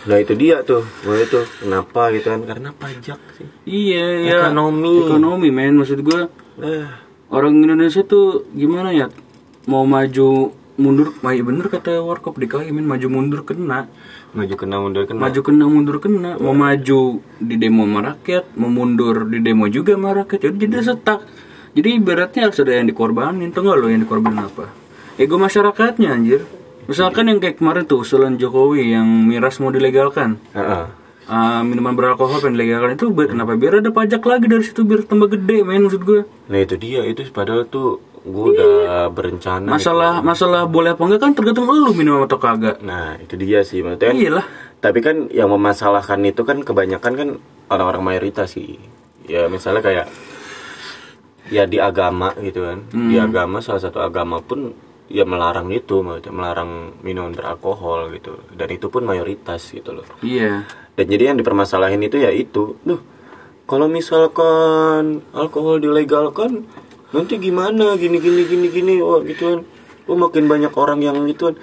[0.03, 2.41] Nah itu dia tuh, Wah, itu kenapa gitu kan?
[2.43, 3.47] Karena pajak sih.
[3.63, 5.07] iya iya Ekonomi.
[5.07, 6.21] ekonomi men maksud gue
[6.59, 6.86] Eh,
[7.31, 9.07] orang Indonesia tuh gimana ya
[9.65, 13.88] mau maju mundur iya bener kata Warkop DKI maju mundur kena
[14.34, 15.19] maju kena mundur kena.
[15.22, 16.32] Maju kena mundur kena.
[16.41, 17.00] Mau maju
[17.38, 20.39] di demo sama rakyat mau mundur di demo juga sama rakyat.
[20.41, 21.22] Jadi jadi setak
[21.74, 23.50] jadi ibaratnya harus ada yang dikorbanin.
[23.50, 24.69] Tuh nggak lo yang dikorbanin apa?
[25.17, 26.46] Ego masyarakatnya anjir.
[26.86, 30.38] Misalkan yang kayak kemarin tuh usulan Jokowi yang miras mau dilegalkan.
[30.54, 30.86] Heeh.
[31.24, 33.00] Ah, minuman beralkohol pengen dilegalkan.
[33.00, 33.56] Itu biar- kenapa?
[33.56, 37.02] Biar ada pajak lagi dari situ biar tambah gede men maksud gue nah itu dia.
[37.08, 42.23] Itu padahal tuh gue udah berencana masalah masalah boleh apa enggak kan tergantung lu minum
[42.23, 42.79] atau kagak.
[42.79, 44.45] Nah itu dia sih maksudnya iyalah.
[44.79, 47.29] Tapi kan yang memasalahkan itu kan kebanyakan kan
[47.67, 48.79] orang-orang mayoritas sih.
[49.27, 50.07] Ya misalnya kayak
[51.51, 52.79] ya di agama gitu kan.
[52.91, 54.71] Di agama salah satu agama pun
[55.12, 58.39] ya melarang itu maksudnya melarang minuman beralkohol gitu.
[58.55, 60.07] Dan itu pun mayoritas gitu loh.
[60.23, 60.63] Iya.
[60.95, 62.79] Dan jadi yang dipermasalahin itu ya itu.
[62.88, 62.99] Duh
[63.63, 66.67] kalau misalkan alkohol dilegalkan
[67.13, 67.95] nanti gimana?
[67.95, 68.93] Gini gini gini gini.
[68.99, 69.60] Wah gitu kan.
[70.10, 71.56] Oh makin banyak orang yang gitu kan.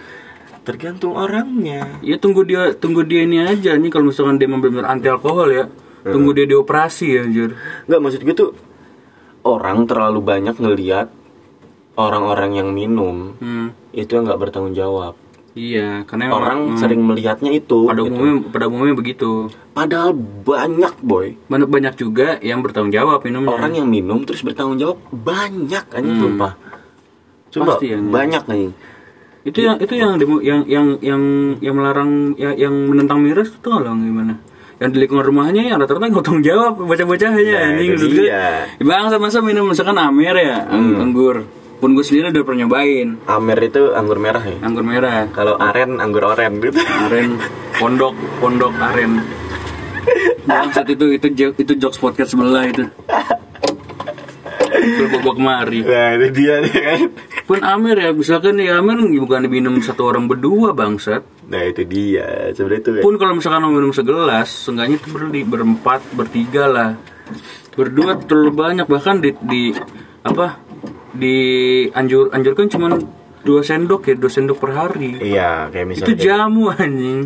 [0.64, 2.00] Tergantung orangnya.
[2.00, 5.66] Ya tunggu dia tunggu dia ini aja nih kalau misalkan dia benar anti alkohol ya.
[6.00, 7.58] Tunggu dia dioperasi ya anjir.
[7.84, 8.50] Nggak maksud gue tuh
[9.44, 11.08] orang terlalu banyak ngelihat
[11.96, 13.96] orang-orang yang minum hmm.
[13.96, 15.16] itu yang nggak bertanggung jawab
[15.52, 18.08] iya karena orang sering melihatnya itu pada gitu.
[18.08, 19.30] umumnya pada umumnya begitu
[19.70, 24.76] padahal banyak boy banyak banyak juga yang bertanggung jawab minumnya orang yang minum terus bertanggung
[24.76, 26.54] jawab banyak anjing sumpah
[27.50, 28.08] Sumpah, Pasti, anjing.
[28.08, 28.72] banyak anjing
[29.40, 31.22] itu yang itu yang demo- yang yang yang
[31.58, 34.34] yang melarang ya- yang menentang miras itu nggak lo gimana
[34.76, 38.22] yang di lingkungan rumahnya yang rata-rata nggak tanggung jawab bocah-bocahnya Nah, anjing itu maksud gue.
[38.22, 38.44] dia.
[38.78, 41.42] bang sama sama minum misalkan amer ya ang- anggur
[41.80, 43.08] pun gue sendiri udah pernah nyobain.
[43.24, 44.60] Amer itu anggur merah ya?
[44.60, 45.24] Anggur merah.
[45.32, 46.76] Kalau aren anggur oren gitu.
[46.76, 47.40] Aren
[47.80, 49.24] pondok pondok aren.
[50.44, 52.84] Bangsat itu itu itu jokes podcast sebelah itu.
[54.70, 55.80] Itu bawa kemari.
[55.80, 57.00] Nah itu dia nih kan.
[57.48, 61.24] Pun amer ya misalkan ya amer bukan diminum satu orang berdua bangsat.
[61.48, 62.52] Nah itu dia.
[62.52, 66.90] Sebenarnya itu pun kalau misalkan mau minum segelas seenggaknya itu berli berempat bertiga lah.
[67.72, 69.72] Berdua terlalu banyak bahkan di, di
[70.20, 70.60] apa
[71.14, 71.38] di
[71.90, 72.94] anjur anjurkan cuma
[73.40, 75.16] dua sendok ya dua sendok per hari.
[75.18, 77.20] Iya kayak itu misalnya jamu anjing.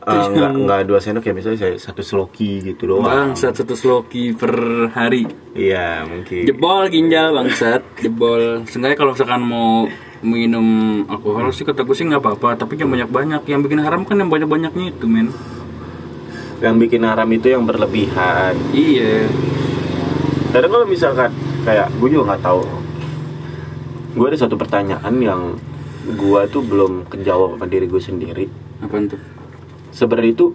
[0.00, 3.04] Eh, nggak nggak dua sendok ya misalnya saya satu sloki gitu doang.
[3.04, 4.54] Bangsat satu sloki per
[4.96, 5.28] hari.
[5.52, 6.48] Iya mungkin.
[6.48, 7.84] Jebol ginjal bangsat.
[8.00, 8.64] Jebol.
[8.64, 9.84] Seenggaknya kalau misalkan mau
[10.20, 12.64] minum alkohol sih kata gue sih nggak apa-apa.
[12.64, 15.28] Tapi jangan banyak-banyak yang bikin haram kan yang banyak-banyaknya itu men.
[16.60, 18.56] Yang bikin haram itu yang berlebihan.
[18.72, 19.28] Iya.
[20.52, 21.32] Kadang kalau misalkan
[21.64, 22.62] kayak gue juga nggak tahu.
[24.16, 25.42] Gue ada satu pertanyaan yang
[26.08, 28.44] gue tuh belum kejawab sama diri gue sendiri.
[28.80, 29.20] Apaan tuh?
[29.92, 30.46] Sebenarnya itu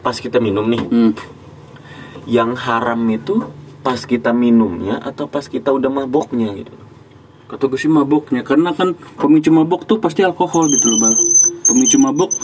[0.00, 0.82] pas kita minum nih.
[0.86, 1.12] Hmm.
[2.26, 3.38] yang haram itu
[3.86, 6.74] pas kita minumnya atau pas kita udah maboknya gitu?
[7.46, 11.14] Kata gue sih maboknya Karena kan pemicu mabok tuh pasti alkohol gitu loh bang
[11.70, 12.34] Pemicu mabok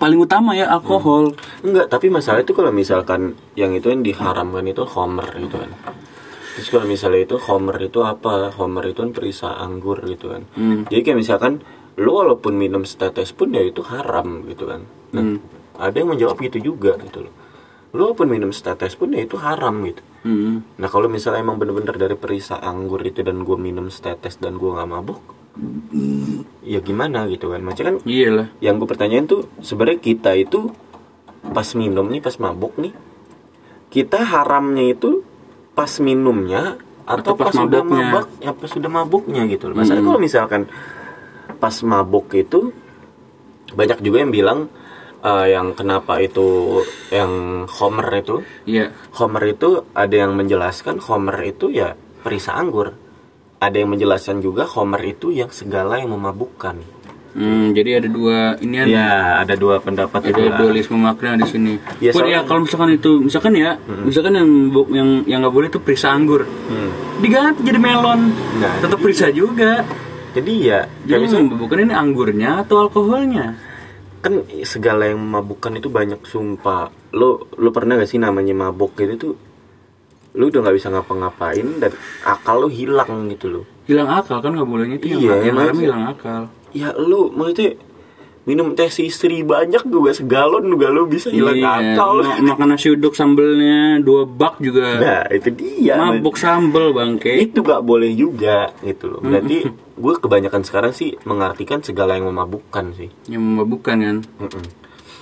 [0.00, 1.36] paling utama ya alkohol.
[1.60, 5.68] Enggak tapi masalah itu kalau misalkan yang itu yang diharamkan itu homer gitu kan
[6.56, 10.88] terus kalau misalnya itu homer itu apa homer itu kan perisa anggur gitu kan Hmm.
[10.88, 11.60] jadi kayak misalkan
[12.00, 15.38] lo walaupun minum setetes pun ya itu haram gitu kan nah, Hmm.
[15.76, 17.34] ada yang menjawab gitu juga gitu loh
[17.92, 20.80] lo walaupun minum setetes pun ya itu haram gitu hmm.
[20.80, 24.68] Nah kalau misalnya emang bener-bener dari perisa anggur itu dan gue minum setetes dan gue
[24.68, 25.20] nggak mabuk,
[26.60, 27.62] ya gimana gitu kan?
[27.64, 30.68] Macam kan Iya lah yang gue pertanyain tuh sebenarnya kita itu
[31.46, 32.92] pas minum nih, pas mabuk nih,
[33.88, 35.22] kita haramnya itu
[35.76, 38.06] pas minumnya atau, Atau pas pas, udah mabuknya.
[38.10, 39.76] mabuk, ya pas udah mabuknya gitu loh.
[39.78, 40.62] Masalahnya kalau misalkan
[41.60, 42.74] pas mabuk itu
[43.76, 44.58] banyak juga yang bilang
[45.22, 46.80] eh, yang kenapa itu
[47.14, 48.36] yang Homer itu
[48.66, 52.96] Iya Homer itu ada yang menjelaskan Homer itu ya perisa anggur.
[53.56, 56.95] Ada yang menjelaskan juga Homer itu yang segala yang memabukkan.
[57.36, 60.56] Hmm, Jadi ada dua Ini ada Ya, ada dua pendapat ada itu lah.
[60.56, 61.74] dualisme makna di sini.
[61.98, 64.48] Ya, Pun ya kalau misalkan itu, misalkan ya, misalkan yang
[64.88, 66.90] yang yang nggak boleh itu perisa anggur, Hmm.
[67.18, 69.84] diganti jadi melon, Nah, tetap perisa juga.
[70.32, 73.56] Jadi ya, Jadi misal- bukan ini anggurnya atau alkoholnya?
[74.16, 76.90] kan segala yang memabukkan itu banyak sumpah.
[77.12, 79.34] Lo lo pernah gak sih namanya mabuk gitu tuh?
[80.34, 83.64] Lo udah nggak bisa ngapa-ngapain dan akal lo hilang gitu loh.
[83.86, 86.50] Hilang akal kan nggak bolehnya itu Iya, yang, yang hilang akal.
[86.76, 87.80] Ya lo maksudnya
[88.44, 92.22] minum teh istri banyak juga segalon juga lo bisa hilang Iya, akal.
[92.22, 94.86] ma- makan nasi uduk sambelnya dua bak juga.
[94.94, 95.98] Nah itu dia.
[95.98, 97.42] Mabuk sambel bangke.
[97.42, 99.20] itu gak boleh juga gitu loh.
[99.20, 103.10] Berarti gue kebanyakan sekarang sih mengartikan segala yang memabukkan sih.
[103.26, 104.16] Yang memabukkan kan.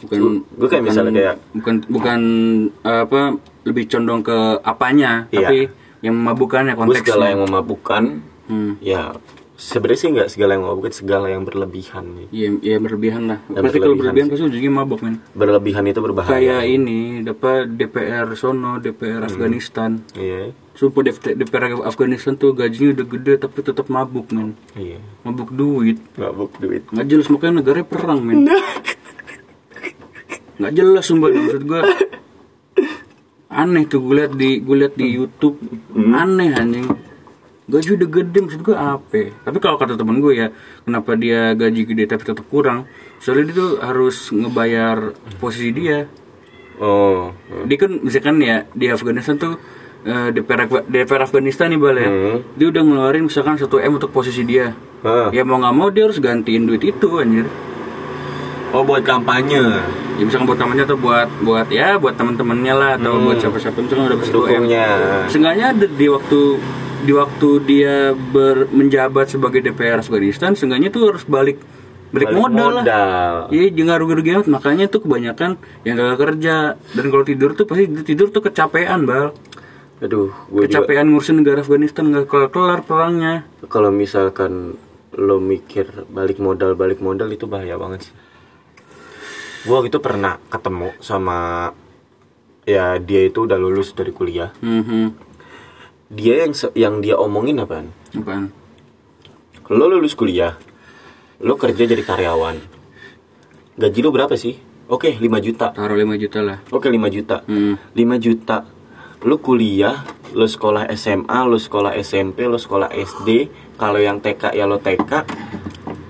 [0.02, 0.20] Bukan
[0.52, 2.20] Gue kayak bukan- misalnya kayak bukan bukan
[2.82, 3.20] apa
[3.64, 5.38] lebih condong ke apanya, Iya.
[5.40, 5.58] tapi
[6.02, 8.02] yang memabukkannya konteksnya segala yang memabukkan
[8.44, 8.76] Hmm.
[8.78, 9.16] ya
[9.54, 13.38] sebenarnya sih nggak segala yang memabukkan segala yang berlebihan Iya, iya berlebihan lah.
[13.46, 15.22] Ya, pasti kalau berlebihan pasti ujungnya mabok men.
[15.30, 20.02] berlebihan itu berbahaya Kayak ini, dapat DPR sono, DPR Afghanistan.
[20.12, 24.58] iya Sumpah DPR, Afghanistan tuh gajinya udah gede tapi tetap mabuk men.
[24.74, 26.02] iya Mabuk duit.
[26.14, 28.50] mabuk duit Nggak jelas makanya negaranya perang men.
[30.54, 31.82] Nggak jelas sumpah maksud gua.
[33.48, 35.58] Aneh tuh gue liat di gue liat di YouTube.
[35.94, 36.90] Aneh anjing.
[37.64, 39.33] Gaji udah gede maksud gue apa?
[39.40, 40.53] Tapi kalau kata temen gue ya,
[40.85, 42.85] kenapa dia gaji gede tapi tetap kurang?
[43.18, 44.96] Soalnya dia tuh harus ngebayar
[45.38, 46.05] posisi dia.
[46.77, 47.33] oh
[47.64, 49.57] Dia kan misalkan ya di Afghanistan tuh
[50.03, 52.38] eh, DPR, Afga- DPR Afghanistan nih bal ya, Hmm.
[52.53, 54.77] dia udah ngeluarin misalkan 1 m untuk posisi dia.
[55.00, 55.29] Ah.
[55.31, 57.48] Ya mau nggak mau dia harus gantiin duit itu anjir.
[58.68, 59.62] oh buat kampanye
[60.14, 64.05] Ya misalkan buat temannya atau buat buat ya buat teman-temannya lah atau buat siapa-siapa misalkan
[64.05, 64.64] udah 2 m.
[65.27, 66.40] Seenggaknya ada di waktu
[67.04, 71.60] di waktu dia ber, menjabat sebagai DPR Afghanistan, seenggaknya tuh harus balik
[72.10, 72.82] balik, Balik modal, lah.
[72.82, 73.34] modal.
[73.50, 74.46] Iya, jangan rugi-rugi amat.
[74.48, 75.50] Makanya tuh kebanyakan
[75.82, 79.34] yang gak kerja dan kalau tidur tuh pasti tidur tuh kecapean, bal.
[79.96, 83.46] aduh gue juga Kecapean ngurusin negara Afghanistan nggak kelar-kelar perangnya.
[83.64, 84.74] kalau misalkan
[85.12, 88.14] lo mikir balik modal balik modal itu bahaya banget sih
[89.64, 91.70] gue gitu pernah ketemu sama
[92.62, 95.14] ya dia itu udah lulus dari kuliah Hmm,
[96.10, 97.92] dia yang yang dia omongin apaan?
[98.16, 98.52] Apaan?
[99.72, 100.60] lo lulus kuliah
[101.40, 102.56] lo kerja jadi karyawan.
[103.74, 104.54] Gaji lo berapa sih?
[104.86, 105.72] Oke 5 juta.
[105.72, 106.58] Taruh 5 juta lah.
[106.68, 107.42] oke 5 juta.
[107.48, 107.80] Hmm.
[107.96, 108.68] 5 juta.
[109.24, 110.04] Lo kuliah
[110.36, 115.12] lo sekolah SMA lo sekolah SMP lo sekolah SD kalau yang TK ya lo TK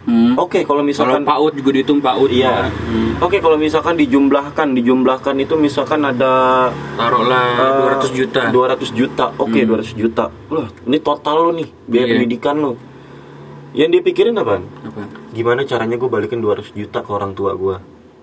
[0.04, 0.36] Hmm.
[0.36, 2.28] oke kalau Kalau misalkan PAUD juga dihitung PAUD.
[2.28, 2.68] Iya.
[2.68, 3.24] Hmm.
[3.24, 8.40] Oke, kalau misalkan dijumlahkan, dijumlahkan itu misalkan ada Taruhlah eh, 200 juta.
[8.52, 9.24] 200 juta.
[9.40, 10.28] Oke, 200 juta.
[10.52, 12.12] Loh, ini total lo nih biaya Iya.
[12.20, 12.72] pendidikan lo.
[13.72, 14.68] Yang dia pikirin apaan?
[14.84, 15.02] Apa?
[15.32, 17.76] Gimana caranya gue balikin 200 juta ke orang tua gue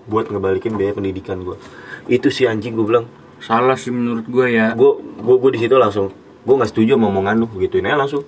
[0.06, 1.58] buat ngebalikin biaya pendidikan gue.
[2.06, 3.06] Itu si anjing gue bilang,
[3.42, 4.70] Salah sih menurut gua ya.
[4.70, 8.22] gue gue gue di situ langsung gue nggak setuju sama omongan lu gituin aja langsung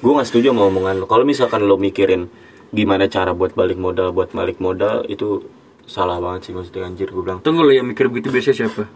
[0.00, 2.28] gue nggak setuju sama omongan lu kalau misalkan lo mikirin
[2.70, 5.46] gimana cara buat balik modal buat balik modal itu
[5.86, 7.38] salah banget sih maksudnya anjir gue bilang.
[7.40, 8.90] Tunggu lo yang mikir begitu biasa siapa?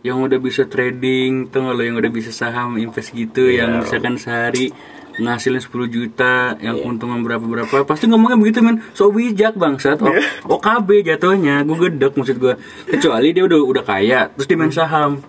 [0.00, 3.68] Yang udah bisa trading, tunggu lo yang udah bisa saham invest gitu, Iya.
[3.68, 4.72] yang misalkan sehari
[5.16, 10.08] ngasilin 10 juta, yang keuntungan berapa berapa, pasti ngomongnya begitu men, so bijak bangsat, o
[10.08, 10.20] Iya.
[10.48, 12.54] OKB jatuhnya, gue gedek maksud gue,
[12.88, 15.20] kecuali dia udah udah kaya, terus dia main saham,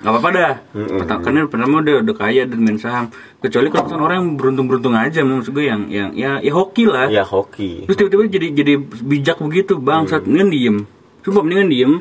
[0.00, 4.16] nggak apa-apa dah, Pertama- karena pertama udah udah kaya dan main saham, kecuali kalau orang
[4.24, 7.84] yang beruntung-beruntung aja, maksud gue yang yang ya ya hoki lah, ya hoki.
[7.84, 10.76] Terus tiba-tiba jadi jadi bijak begitu bangsat mendingan diem.
[11.20, 11.92] Sumpah mendingan diem.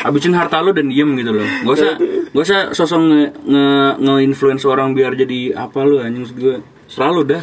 [0.00, 1.44] Habisin harta lo dan diem gitu loh.
[1.44, 1.92] Gak usah
[2.30, 3.66] Gak usah sosok nge, nge,
[4.00, 6.56] nge-influence orang biar jadi apa lo anjing maksud gue.
[6.86, 7.42] Selalu dah.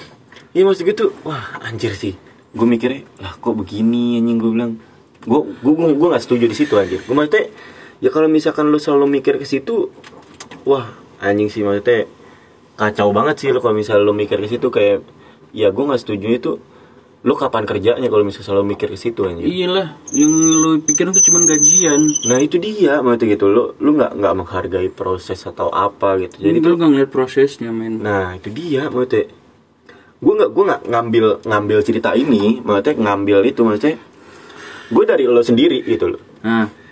[0.55, 2.15] Iya maksud gue tuh wah anjir sih.
[2.55, 4.71] Gue mikirnya lah kok begini anjing gue bilang.
[5.21, 7.03] Gue gue gue gue nggak setuju di situ anjir.
[7.03, 7.51] Gue maksudnya
[8.03, 9.89] ya kalau misalkan lu selalu mikir ke situ
[10.63, 12.05] wah anjing sih maksudnya
[12.77, 15.01] kacau banget sih lo kalau misalnya lu mikir ke situ kayak
[15.49, 16.51] ya gue nggak setuju itu
[17.25, 21.25] lu kapan kerjanya kalau misalnya selalu mikir ke situ anjir Iyalah Yang lo pikirin tuh
[21.25, 22.13] cuma gajian.
[22.29, 23.49] Nah itu dia maksudnya gitu.
[23.49, 26.45] Lu lu nggak nggak menghargai proses atau apa gitu.
[26.45, 27.99] Jadi jadi lo gak ngeliat prosesnya men.
[27.99, 29.33] Nah itu dia maksudnya.
[30.17, 34.01] Gue gak, gue gak ngambil ngambil cerita ini Maksudnya ngambil itu maksudnya
[34.89, 36.21] Gue dari lo sendiri gitu loh.
[36.41, 36.86] Nah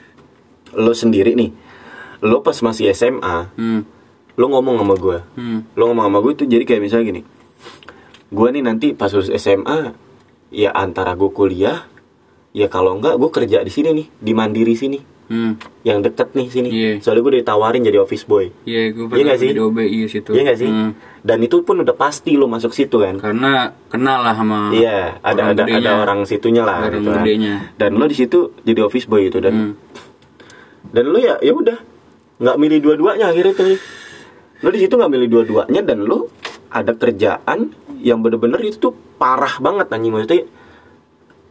[0.75, 1.51] Lo sendiri nih
[2.21, 3.81] Lo pas masih SMA hmm,
[4.35, 7.21] Lo ngomong sama gue hmm, Lo ngomong sama gue itu jadi kayak misalnya gini
[8.27, 9.93] Gue nih nanti pas lulus SMA
[10.49, 11.87] Ya antara gue kuliah
[12.51, 15.83] Ya kalau enggak gue kerja di sini nih Di Mandiri sini hmm.
[15.83, 16.91] Yang deket nih sini Iya.
[17.03, 19.49] Soalnya gue ditawarin jadi office boy Iya gue Iya pernah sih?
[19.53, 20.69] OBI situ Iya gak sih?
[20.71, 20.91] Hmm.
[21.19, 25.41] Dan itu pun udah pasti lo masuk situ kan Karena kenal lah sama Iya, ada
[25.41, 25.79] orang ada gedenya.
[25.83, 27.23] ada orang situnya lah Orang gitu kan.
[27.75, 29.73] Dan lo di situ jadi office boy itu dan Hmm.
[30.95, 31.75] Dan lo ya ya udah
[32.39, 33.75] nggak milih dua-duanya akhirnya tuh.
[34.63, 36.31] Lo di situ nggak milih dua-duanya dan lo
[36.71, 40.47] ada kerjaan yang bener-bener itu tuh parah banget anjing maksudnya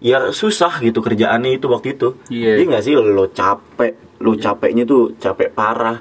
[0.00, 2.16] ya susah gitu kerjaannya itu waktu itu.
[2.33, 2.64] Iya.
[2.64, 6.00] nggak sih lo capek, lo capeknya tuh capek parah.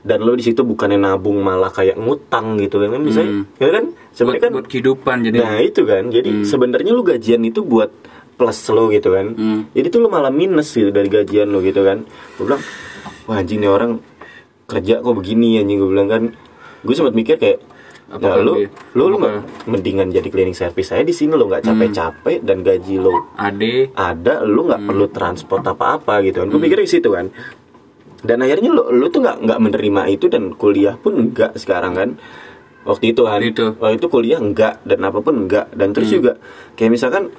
[0.00, 3.44] Dan lo di situ bukannya nabung malah kayak ngutang gitu kan bisa Hmm.
[3.60, 7.60] ya kan sebenarnya kan buat kehidupan jadi Nah itu kan, jadi sebenarnya lu gajian itu
[7.60, 7.92] buat
[8.40, 9.36] plus lo gitu kan.
[9.36, 9.60] Hmm.
[9.76, 12.00] Jadi tuh lu malah minus gitu dari gajian lo gitu kan.
[12.40, 12.62] Gue bilang,
[13.28, 14.00] wah anjing nih orang
[14.64, 16.22] kerja kok begini anjing gue bilang kan.
[16.80, 17.60] Gue sempat mikir kayak,
[18.10, 18.66] Apakah nah, lu,
[18.98, 19.18] lu, lu
[19.70, 24.42] mendingan jadi cleaning service saya di sini lo nggak capek-capek dan gaji lo ade ada,
[24.42, 26.50] lu nggak perlu transport apa-apa gitu kan.
[26.50, 27.30] Gue pikir di situ kan.
[28.20, 32.08] dan akhirnya lo lo tuh nggak nggak menerima itu dan kuliah pun enggak sekarang kan
[32.84, 33.66] waktu itu kan Waktu itu.
[33.80, 36.36] waktu itu kuliah enggak dan apa pun enggak dan terus juga
[36.76, 37.32] kayak misalkan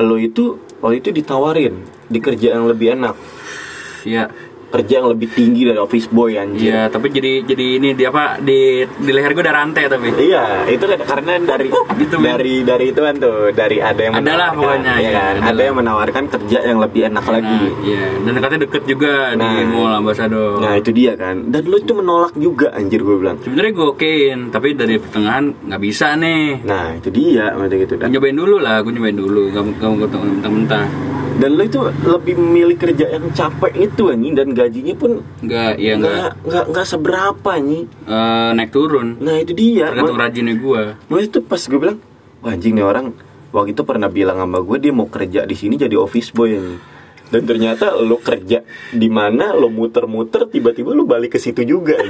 [0.00, 3.16] lo itu waktu itu ditawarin di kerja yang lebih enak
[4.06, 4.30] Iya.
[4.66, 8.36] Kerja yang lebih tinggi dari office boy anjir Iya, tapi jadi jadi ini di apa
[8.38, 10.10] di di leher gue ada rantai tapi.
[10.10, 12.34] Iya, itu kan karena dari Gitu, men.
[12.34, 15.32] dari dari itu kan tuh, dari ada yang Adalah pokoknya, ya kan?
[15.38, 15.50] adalah.
[15.54, 17.46] Ada yang menawarkan kerja yang lebih enak lagi.
[17.46, 19.64] Nah, iya, dan katanya deket juga di Nah.
[19.66, 20.58] Mall Ambassador.
[20.60, 21.36] Nah, itu dia kan.
[21.46, 23.36] Dan lu itu menolak juga anjir gue bilang.
[23.40, 26.66] Sebenarnya gue okein, tapi dari pertengahan nggak bisa nih.
[26.66, 28.08] Nah, itu dia macam gitu kan.
[28.10, 30.86] nyobain dulu lah, gue nyobain dulu, gak mau mentah-mentah.
[31.36, 35.92] Dan lu itu lebih memilih kerja yang capek itu anjing dan gajinya pun Nggak, ya
[35.94, 37.84] nggak nggak nggak seberapa anjing.
[38.02, 39.20] eh, naik turun.
[39.20, 39.92] Nah, itu dia.
[39.92, 40.82] Tergantung rajinnya gue.
[41.06, 41.98] Makanya itu pas gue bilang,
[42.40, 43.12] wah anjing nih orang
[43.48, 46.80] waktu itu pernah bilang sama gue dia mau kerja di sini jadi office boy anjing.
[47.26, 52.00] Dan ternyata lo kerja di mana lo muter-muter tiba-tiba lo balik ke situ juga.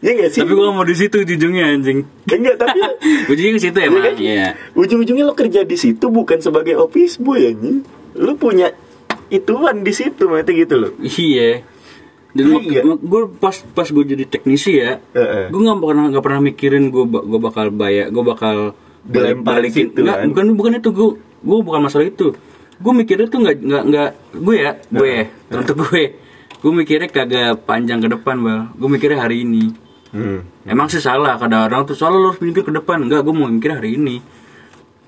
[0.00, 0.40] Ya gak sih?
[0.40, 2.08] Tapi gue mau di situ ujungnya anjing.
[2.24, 2.80] Ya enggak, tapi
[3.28, 4.00] Ujungnya ke situ Iya emang.
[4.00, 4.14] kan?
[4.16, 4.46] Iya.
[4.72, 7.84] ujung-ujungnya lo kerja di situ bukan sebagai office boy anjing.
[8.16, 8.72] Lo punya
[9.28, 10.92] ituan di situ mati gitu loh.
[10.98, 11.62] Iya.
[12.30, 12.82] Dan Iya.
[12.86, 15.50] gue pas pas gue jadi teknisi ya, Heeh.
[15.50, 18.56] gue nggak pernah nggak pernah mikirin gue gue bakal bayar, gue bakal
[19.02, 20.26] di situ, Nggak, kan?
[20.30, 22.30] bukan bukan itu gue gue bukan masalah itu.
[22.78, 26.02] Gue mikirnya tuh nggak nggak nggak gue ya gue ya untuk gue
[26.60, 29.72] gue mikirnya kagak panjang ke depan bal gue mikirnya hari ini
[30.10, 30.42] Hmm.
[30.66, 33.46] emang sih salah kadang orang tuh salah lo harus mikir ke depan enggak gue mau
[33.46, 34.18] mikir hari ini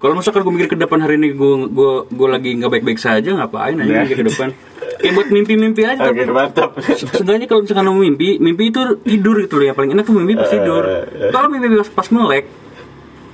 [0.02, 2.98] kalau misalkan gue mikir ke depan hari ini gue gue gue lagi nggak baik baik
[2.98, 4.02] saja ngapain aja Nah.
[4.02, 4.50] mikir ke depan
[4.98, 6.70] kayak buat mimpi-mimpi aja Oke, tapi mantap.
[7.10, 9.66] Sebenarnya kalau misalkan mau mimpi, mimpi itu tidur gitu loh.
[9.66, 10.82] Yang paling enak tuh mimpi pas tidur.
[10.84, 12.44] Eh, Kalau mimpi pas, pas melek,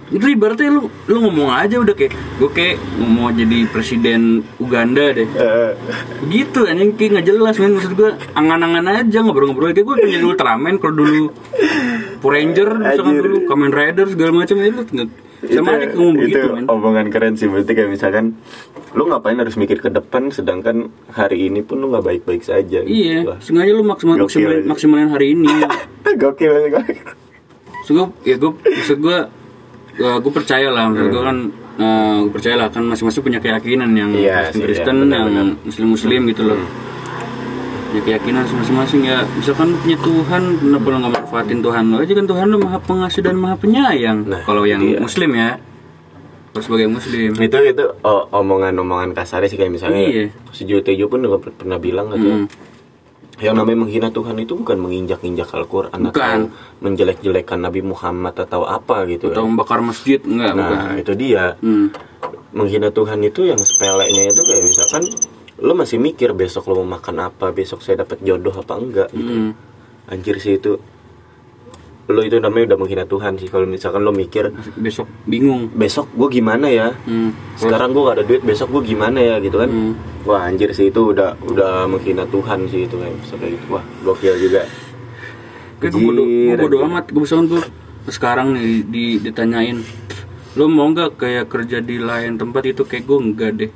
[0.08, 4.20] itu ibaratnya lu lu ngomong aja udah kayak gue kayak mau jadi presiden
[4.56, 5.28] Uganda deh.
[5.28, 5.72] Eh,
[6.24, 10.80] Begitu anjing kayak nggak jelas maksud gue angan-angan aja ngobrol-ngobrol kayak gue pengen jadi Ultraman
[10.80, 11.36] kalau dulu
[12.18, 14.82] Power Ranger misalkan dulu Kamen Rider segala macam itu
[15.44, 15.62] itu
[16.18, 16.66] begitu men.
[16.66, 18.34] omongan keren sih berarti kayak misalkan
[18.96, 22.88] lu ngapain harus mikir ke depan sedangkan hari ini pun lu nggak baik-baik saja gitu.
[22.88, 25.52] Iya, sengaja lu maksimal, maksimalin, maksimalin hari ini.
[26.22, 26.96] gokil gokil.
[27.84, 29.18] Maksud gue, ya gue, maksud gue,
[30.00, 31.38] gue percaya lah, maksud gue kan,
[32.24, 34.24] gue percaya lah kan masing-masing punya keyakinan yang Hmm.
[34.24, 35.46] Iya Kristen Kristen, iya, benar, yang benar.
[35.68, 36.60] Muslim-Muslim gitu loh.
[37.88, 39.24] Punya keyakinan masing-masing ya.
[39.32, 43.20] Misalkan punya Tuhan, kenapa lo nggak manfaatin Tuhan lo aja kan Tuhan lo maha pengasih
[43.22, 44.18] dan maha penyayang.
[44.22, 45.00] Nah, Kalau yang iya.
[45.00, 45.56] Muslim ya,
[46.50, 47.30] kalau sebagai Muslim.
[47.34, 47.84] itu itu
[48.30, 50.24] omongan-omongan kasar sih kayak misalnya Iya.
[50.50, 52.48] Sujo Tejo pun juga per- pernah bilang katanya Hmm.
[53.38, 56.38] yang namanya menghina Tuhan itu bukan menginjak-injak Al-Quran Bukan.
[56.42, 59.48] atau menjelek-jelekan Nabi Muhammad atau apa gitu Atau kan.
[59.48, 60.76] membakar masjid enggak, bukan.
[60.82, 61.88] Nah itu dia Hmm.
[62.50, 65.02] menghina Tuhan itu yang sepelenya itu kayak misalkan
[65.58, 69.26] lo masih mikir besok lo mau makan apa besok saya dapat jodoh apa enggak gitu.
[69.28, 69.52] Hmm.
[70.06, 70.78] anjir sih itu
[72.08, 75.68] lo itu namanya udah menghina Tuhan sih kalau misalkan lo mikir Besok bingung.
[75.70, 77.36] besok gue gimana ya Hmm.
[77.54, 79.92] sekarang gue gak ada duit besok gue gimana ya gitu kan Hmm.
[80.24, 83.84] wah anjir sih itu udah udah menghina Tuhan sih itu kayak bisa kayak gitu wah
[84.02, 84.62] gokil juga
[85.78, 87.62] gue bodo, gue bodo amat, gue misalkan gue
[88.08, 89.78] sekarang nih di, ditanyain,
[90.54, 93.70] lo mau nggak kayak kerja di lain tempat itu kayak gue enggak deh.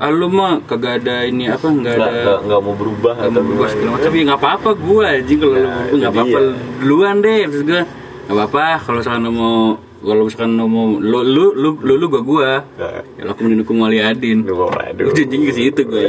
[0.00, 3.52] Ah lu mah kagak ada ini apa nggak ada nggak mau berubah nggak atau mau
[3.52, 6.56] gimana segala macam ya nggak apa-apa gue aja kalau lu Nah, nggak apa-apa dia.
[6.80, 7.82] duluan deh maksud gue
[8.24, 9.56] nggak apa-apa kalau misalkan lo mau
[10.00, 13.76] kalau misalkan lo mau lu lu lu lu, lu gua gua Nah, ya lo mendukung
[13.78, 15.12] wali adin Aduh, aduh.
[15.12, 16.08] Ujung ke situ gue.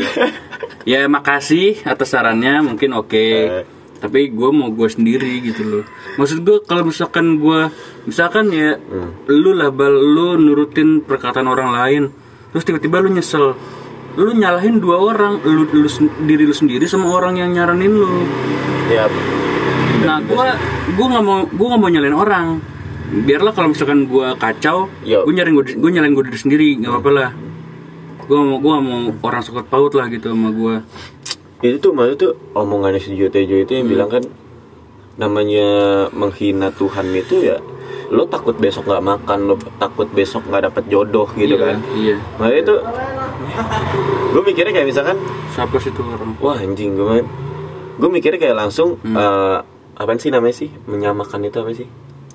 [0.84, 3.12] ya makasih atas sarannya mungkin oke.
[3.14, 3.64] Eh.
[4.00, 5.84] Tapi gue mau gue sendiri gitu loh.
[6.16, 7.70] Maksud gue kalau misalkan gue
[8.04, 8.80] misalkan ya
[9.28, 12.04] lu lah bal lu nurutin perkataan orang lain,
[12.50, 13.54] terus tiba-tiba lu nyesel,
[14.20, 15.88] lu nyalahin dua orang, lu, lu
[16.28, 18.28] diri lu sendiri sama orang yang nyaranin lu.
[18.92, 19.08] ya
[20.02, 20.46] Nah gue
[20.98, 22.46] gue nggak mau gue nggak mau nyalain orang.
[23.12, 25.28] Biarlah kalau misalkan gue kacau, Yo.
[25.28, 27.30] gue nyalain gue gue nyalain gue diri sendiri, nggak apa-apa lah.
[28.26, 30.76] Gue mau gue mau orang sokot paut lah gitu sama gue.
[31.62, 34.26] itu tuh maksud tuh omongannya si Jo Tejo itu yang bilang kan
[35.22, 35.70] namanya
[36.10, 37.62] menghina Tuhan itu ya
[38.12, 42.16] lo takut besok nggak makan lo takut besok nggak dapet jodoh gitu Iya, kan Iya.
[42.38, 42.76] nah itu
[44.32, 45.18] gue mikirnya kayak misalkan
[45.50, 46.36] Siapa sih tuh orang?
[46.38, 47.24] wah anjing gue
[47.94, 49.58] gue mikirnya kayak langsung eh
[49.94, 51.88] apaan sih namanya sih menyamakan itu apa sih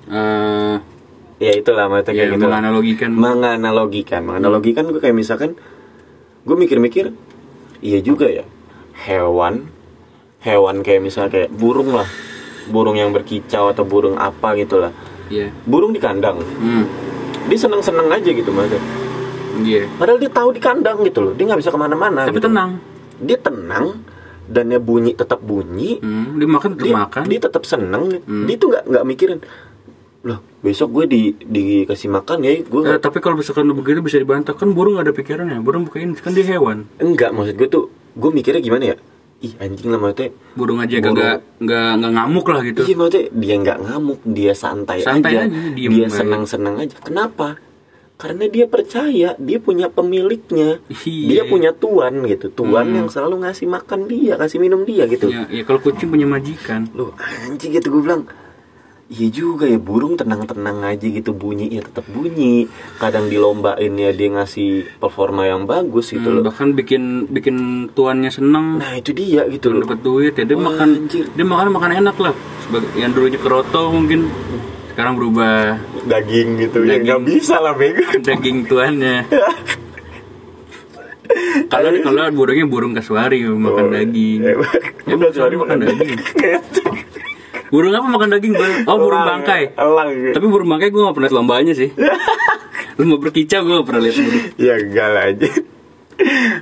[0.07, 0.75] Eh,
[1.37, 2.49] ya itulah maksudnya ya, kayak gitu lah.
[2.55, 3.09] menganalogikan.
[3.11, 5.51] menganalogikan menganalogikan gue kayak misalkan
[6.41, 7.11] gue mikir-mikir
[7.79, 8.47] iya juga ya
[9.03, 9.67] hewan
[10.39, 12.07] hewan kayak misalnya kayak burung lah
[12.67, 14.95] burung yang berkicau atau burung apa gitu lah
[15.29, 15.47] Iya.
[15.63, 16.85] burung di kandang Hmm.
[17.45, 18.81] dia seneng-seneng aja gitu maksudnya
[19.57, 19.89] Iya.
[19.93, 22.47] padahal dia tahu di kandang gitu loh dia nggak bisa ke mana-mana Tapi gitu.
[22.47, 22.69] tenang.
[23.17, 23.85] dia tenang
[24.45, 27.23] dan ya bunyi tetap bunyi Hmm, dia makan tetap dia, makan.
[27.25, 28.45] dia tetap seneng Hmm.
[28.45, 29.39] dia tuh nggak nggak mikirin
[30.23, 34.51] loh besok gue di dikasih makan ya gue Eh, tapi kalau misalkan begitu bisa dibantah
[34.51, 35.59] kan burung nggak ada pikirannya.
[35.59, 36.83] Burung bukan kan dia hewan.
[36.97, 38.97] enggak maksud gue tuh gue mikirnya gimana ya
[39.37, 41.13] ih anjing lah maksudnya Burung aja Burung.
[41.13, 42.81] kagak nggak nggak ngamuk lah gitu.
[42.83, 46.09] Iya maksudnya dia nggak ngamuk, dia santai, Santai aja, aja, dia aja.
[46.09, 46.95] senang-senang aja.
[46.99, 47.61] Kenapa?
[48.17, 51.27] Karena dia percaya dia punya pemiliknya, Iya.
[51.29, 52.97] dia punya tuan gitu, tuan Hmm.
[52.97, 55.29] yang selalu ngasih makan dia, kasih minum dia gitu.
[55.29, 56.89] Ya, ya kalau kucing punya majikan.
[56.97, 57.13] Loh
[57.45, 58.25] anjing gitu gue bilang,
[59.07, 62.67] iya juga ya burung tenang-tenang aja gitu bunyinya tetap bunyi.
[62.95, 66.43] Kadang dilombain ya dia ngasih performa yang bagus gitu Hmm, loh.
[66.43, 67.55] bahkan bikin bikin
[67.89, 68.77] tuannya seneng.
[68.77, 69.81] Nah itu dia gitu loh.
[69.81, 71.23] dapat duit ya dia Wah, makan anjir.
[71.29, 74.27] dia makan makan enak lah sebagai yang dulunya keroto mungkin
[74.89, 77.05] sekarang berubah Daging gitu ya Daging.
[77.05, 78.03] nggak bisa lah bego.
[78.27, 79.23] daging tuannya
[81.67, 84.53] kalau kalau burungnya burung kasuari makan Oh, daging ya
[85.05, 86.17] bukan kasuari makan daging
[87.67, 88.53] burung apa makan daging?
[88.53, 88.73] Bang?
[88.85, 89.63] oh burung Elang, bangkai.
[89.73, 90.09] Elang.
[90.31, 91.89] tapi burung bangkai gue gak pernah lombanya sih.
[92.95, 94.43] Lomba berkicau gue gak pernah lihat burung.
[94.57, 95.49] Ya enggak lah aja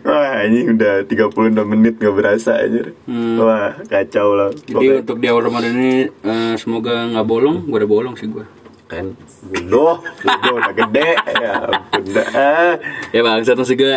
[0.04, 1.32] Wah ini udah 36
[1.64, 3.40] menit gak berasa aja Hmm.
[3.40, 5.00] Wah kacau lah jadi Pokoknya.
[5.00, 8.44] untuk di awal Ramadan ini eh, semoga nggak bolong gue udah bolong sih gue
[8.86, 11.10] kan Bodoh Bodoh udah gede.
[11.40, 12.76] Ya ampun Ah,
[13.10, 13.96] ya bangsat masih gue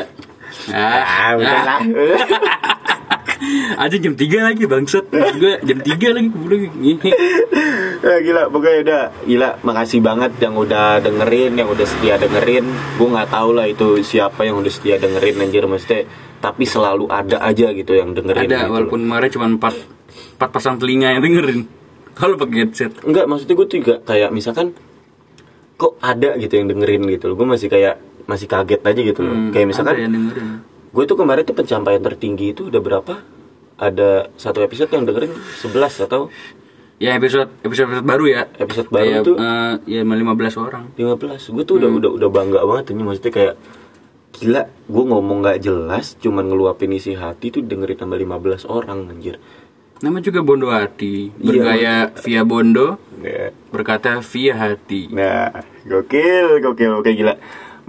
[0.70, 1.80] Ah udah lah
[3.82, 5.05] Aja jam 3 lagi bangsat.
[5.12, 6.61] Gue jam 3 lagi belum
[8.09, 12.64] Ya, Gila pokoknya udah Gila makasih banget yang udah dengerin Yang udah setia dengerin.
[12.95, 16.07] Gue gak tahu lah itu siapa yang udah setia dengerin Anjir maksudnya
[16.39, 19.99] Tapi selalu ada aja gitu yang dengerin Ada gitu walaupun kemarin cuma 4
[20.39, 21.66] 4 pasang telinga yang dengerin.
[22.18, 22.95] Kalau pakai headset.
[23.03, 24.74] Enggak, maksudnya gue juga kayak misalkan
[25.78, 27.36] kok ada gitu yang dengerin gitu loh.
[27.39, 29.34] Gue masih kayak masih kaget aja gitu loh.
[29.34, 29.95] Hmm, kayak misalkan
[30.99, 33.22] gue tuh kemarin tuh pencapaian tertinggi itu udah berapa?
[33.78, 36.26] Ada satu episode yang dengerin 11 atau
[36.99, 41.55] Ya episode episode, episode baru ya episode baru Kayak, tuh eh, Ya 15 orang 15.
[41.55, 43.55] Gue tuh udah udah udah bangga banget ini maksudnya kayak
[44.34, 49.38] gila gue ngomong nggak jelas cuman ngeluapin isi hati tuh dengerin sama 15 orang anjir.
[49.99, 53.51] Nama juga Bondo Hati Iya, Bergaya via Bondo Ya.
[53.74, 55.51] Berkata via hati Nah,
[55.86, 57.34] gokil, gokil, oke gila.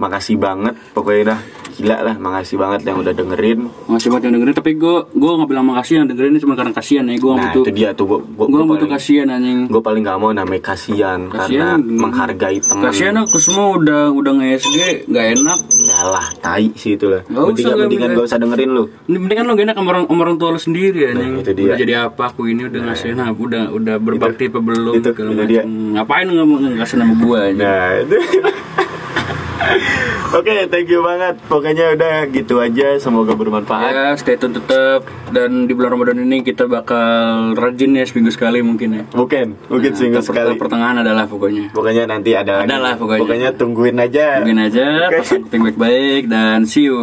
[0.00, 1.40] Makasih banget, pokoknya dah
[1.76, 3.68] gila lah, makasih banget yang udah dengerin.
[3.88, 7.04] Makasih banget yang dengerin Tapi gue gue gak bilang makasih yang dengerin cuma karena kasihan
[7.08, 10.18] ya Gue Nah, butuh itu dia tuh gue Gue butuh kasihan anjing Gue paling gak
[10.20, 12.90] mau namanya kasihan karena menghargai teman.
[12.90, 15.58] Kasihan aku semua udah udah nge-SG gak enak
[16.04, 17.24] lah, tai sih itu lah.
[17.28, 18.84] Nggak Mendingan, nggak mendingan gak usah dengerin lu.
[19.08, 21.64] Mendingan lo gak enak sama orang, sama orang tua lo sendiri ya Nah, itu dia.
[21.64, 25.44] Udah jadi apa aku ini udah ngasih apa udah udah berbakti apa belum itu, itu
[25.48, 25.62] dia.
[25.64, 28.16] Ngapain nggak mau ngasih nama gue aja Nah, itu.
[30.38, 31.36] Oke, thank you banget.
[31.46, 32.96] Pokoknya udah gitu aja.
[33.02, 33.90] Semoga bermanfaat.
[33.90, 38.62] Ya stay tune tetap Dan di bulan Ramadan ini kita bakal rajin ya seminggu sekali
[38.62, 40.54] mungkin ya Mungkin, mungkin Nah, seminggu sekali.
[40.54, 42.70] Pertengahan adalah pokoknya Pokoknya nanti ada lagi.
[42.70, 43.22] Ada lah pokoknya.
[43.22, 44.26] Pokoknya tungguin aja.
[44.42, 46.98] Mungkin aja pasang kuping baik-baik dan see you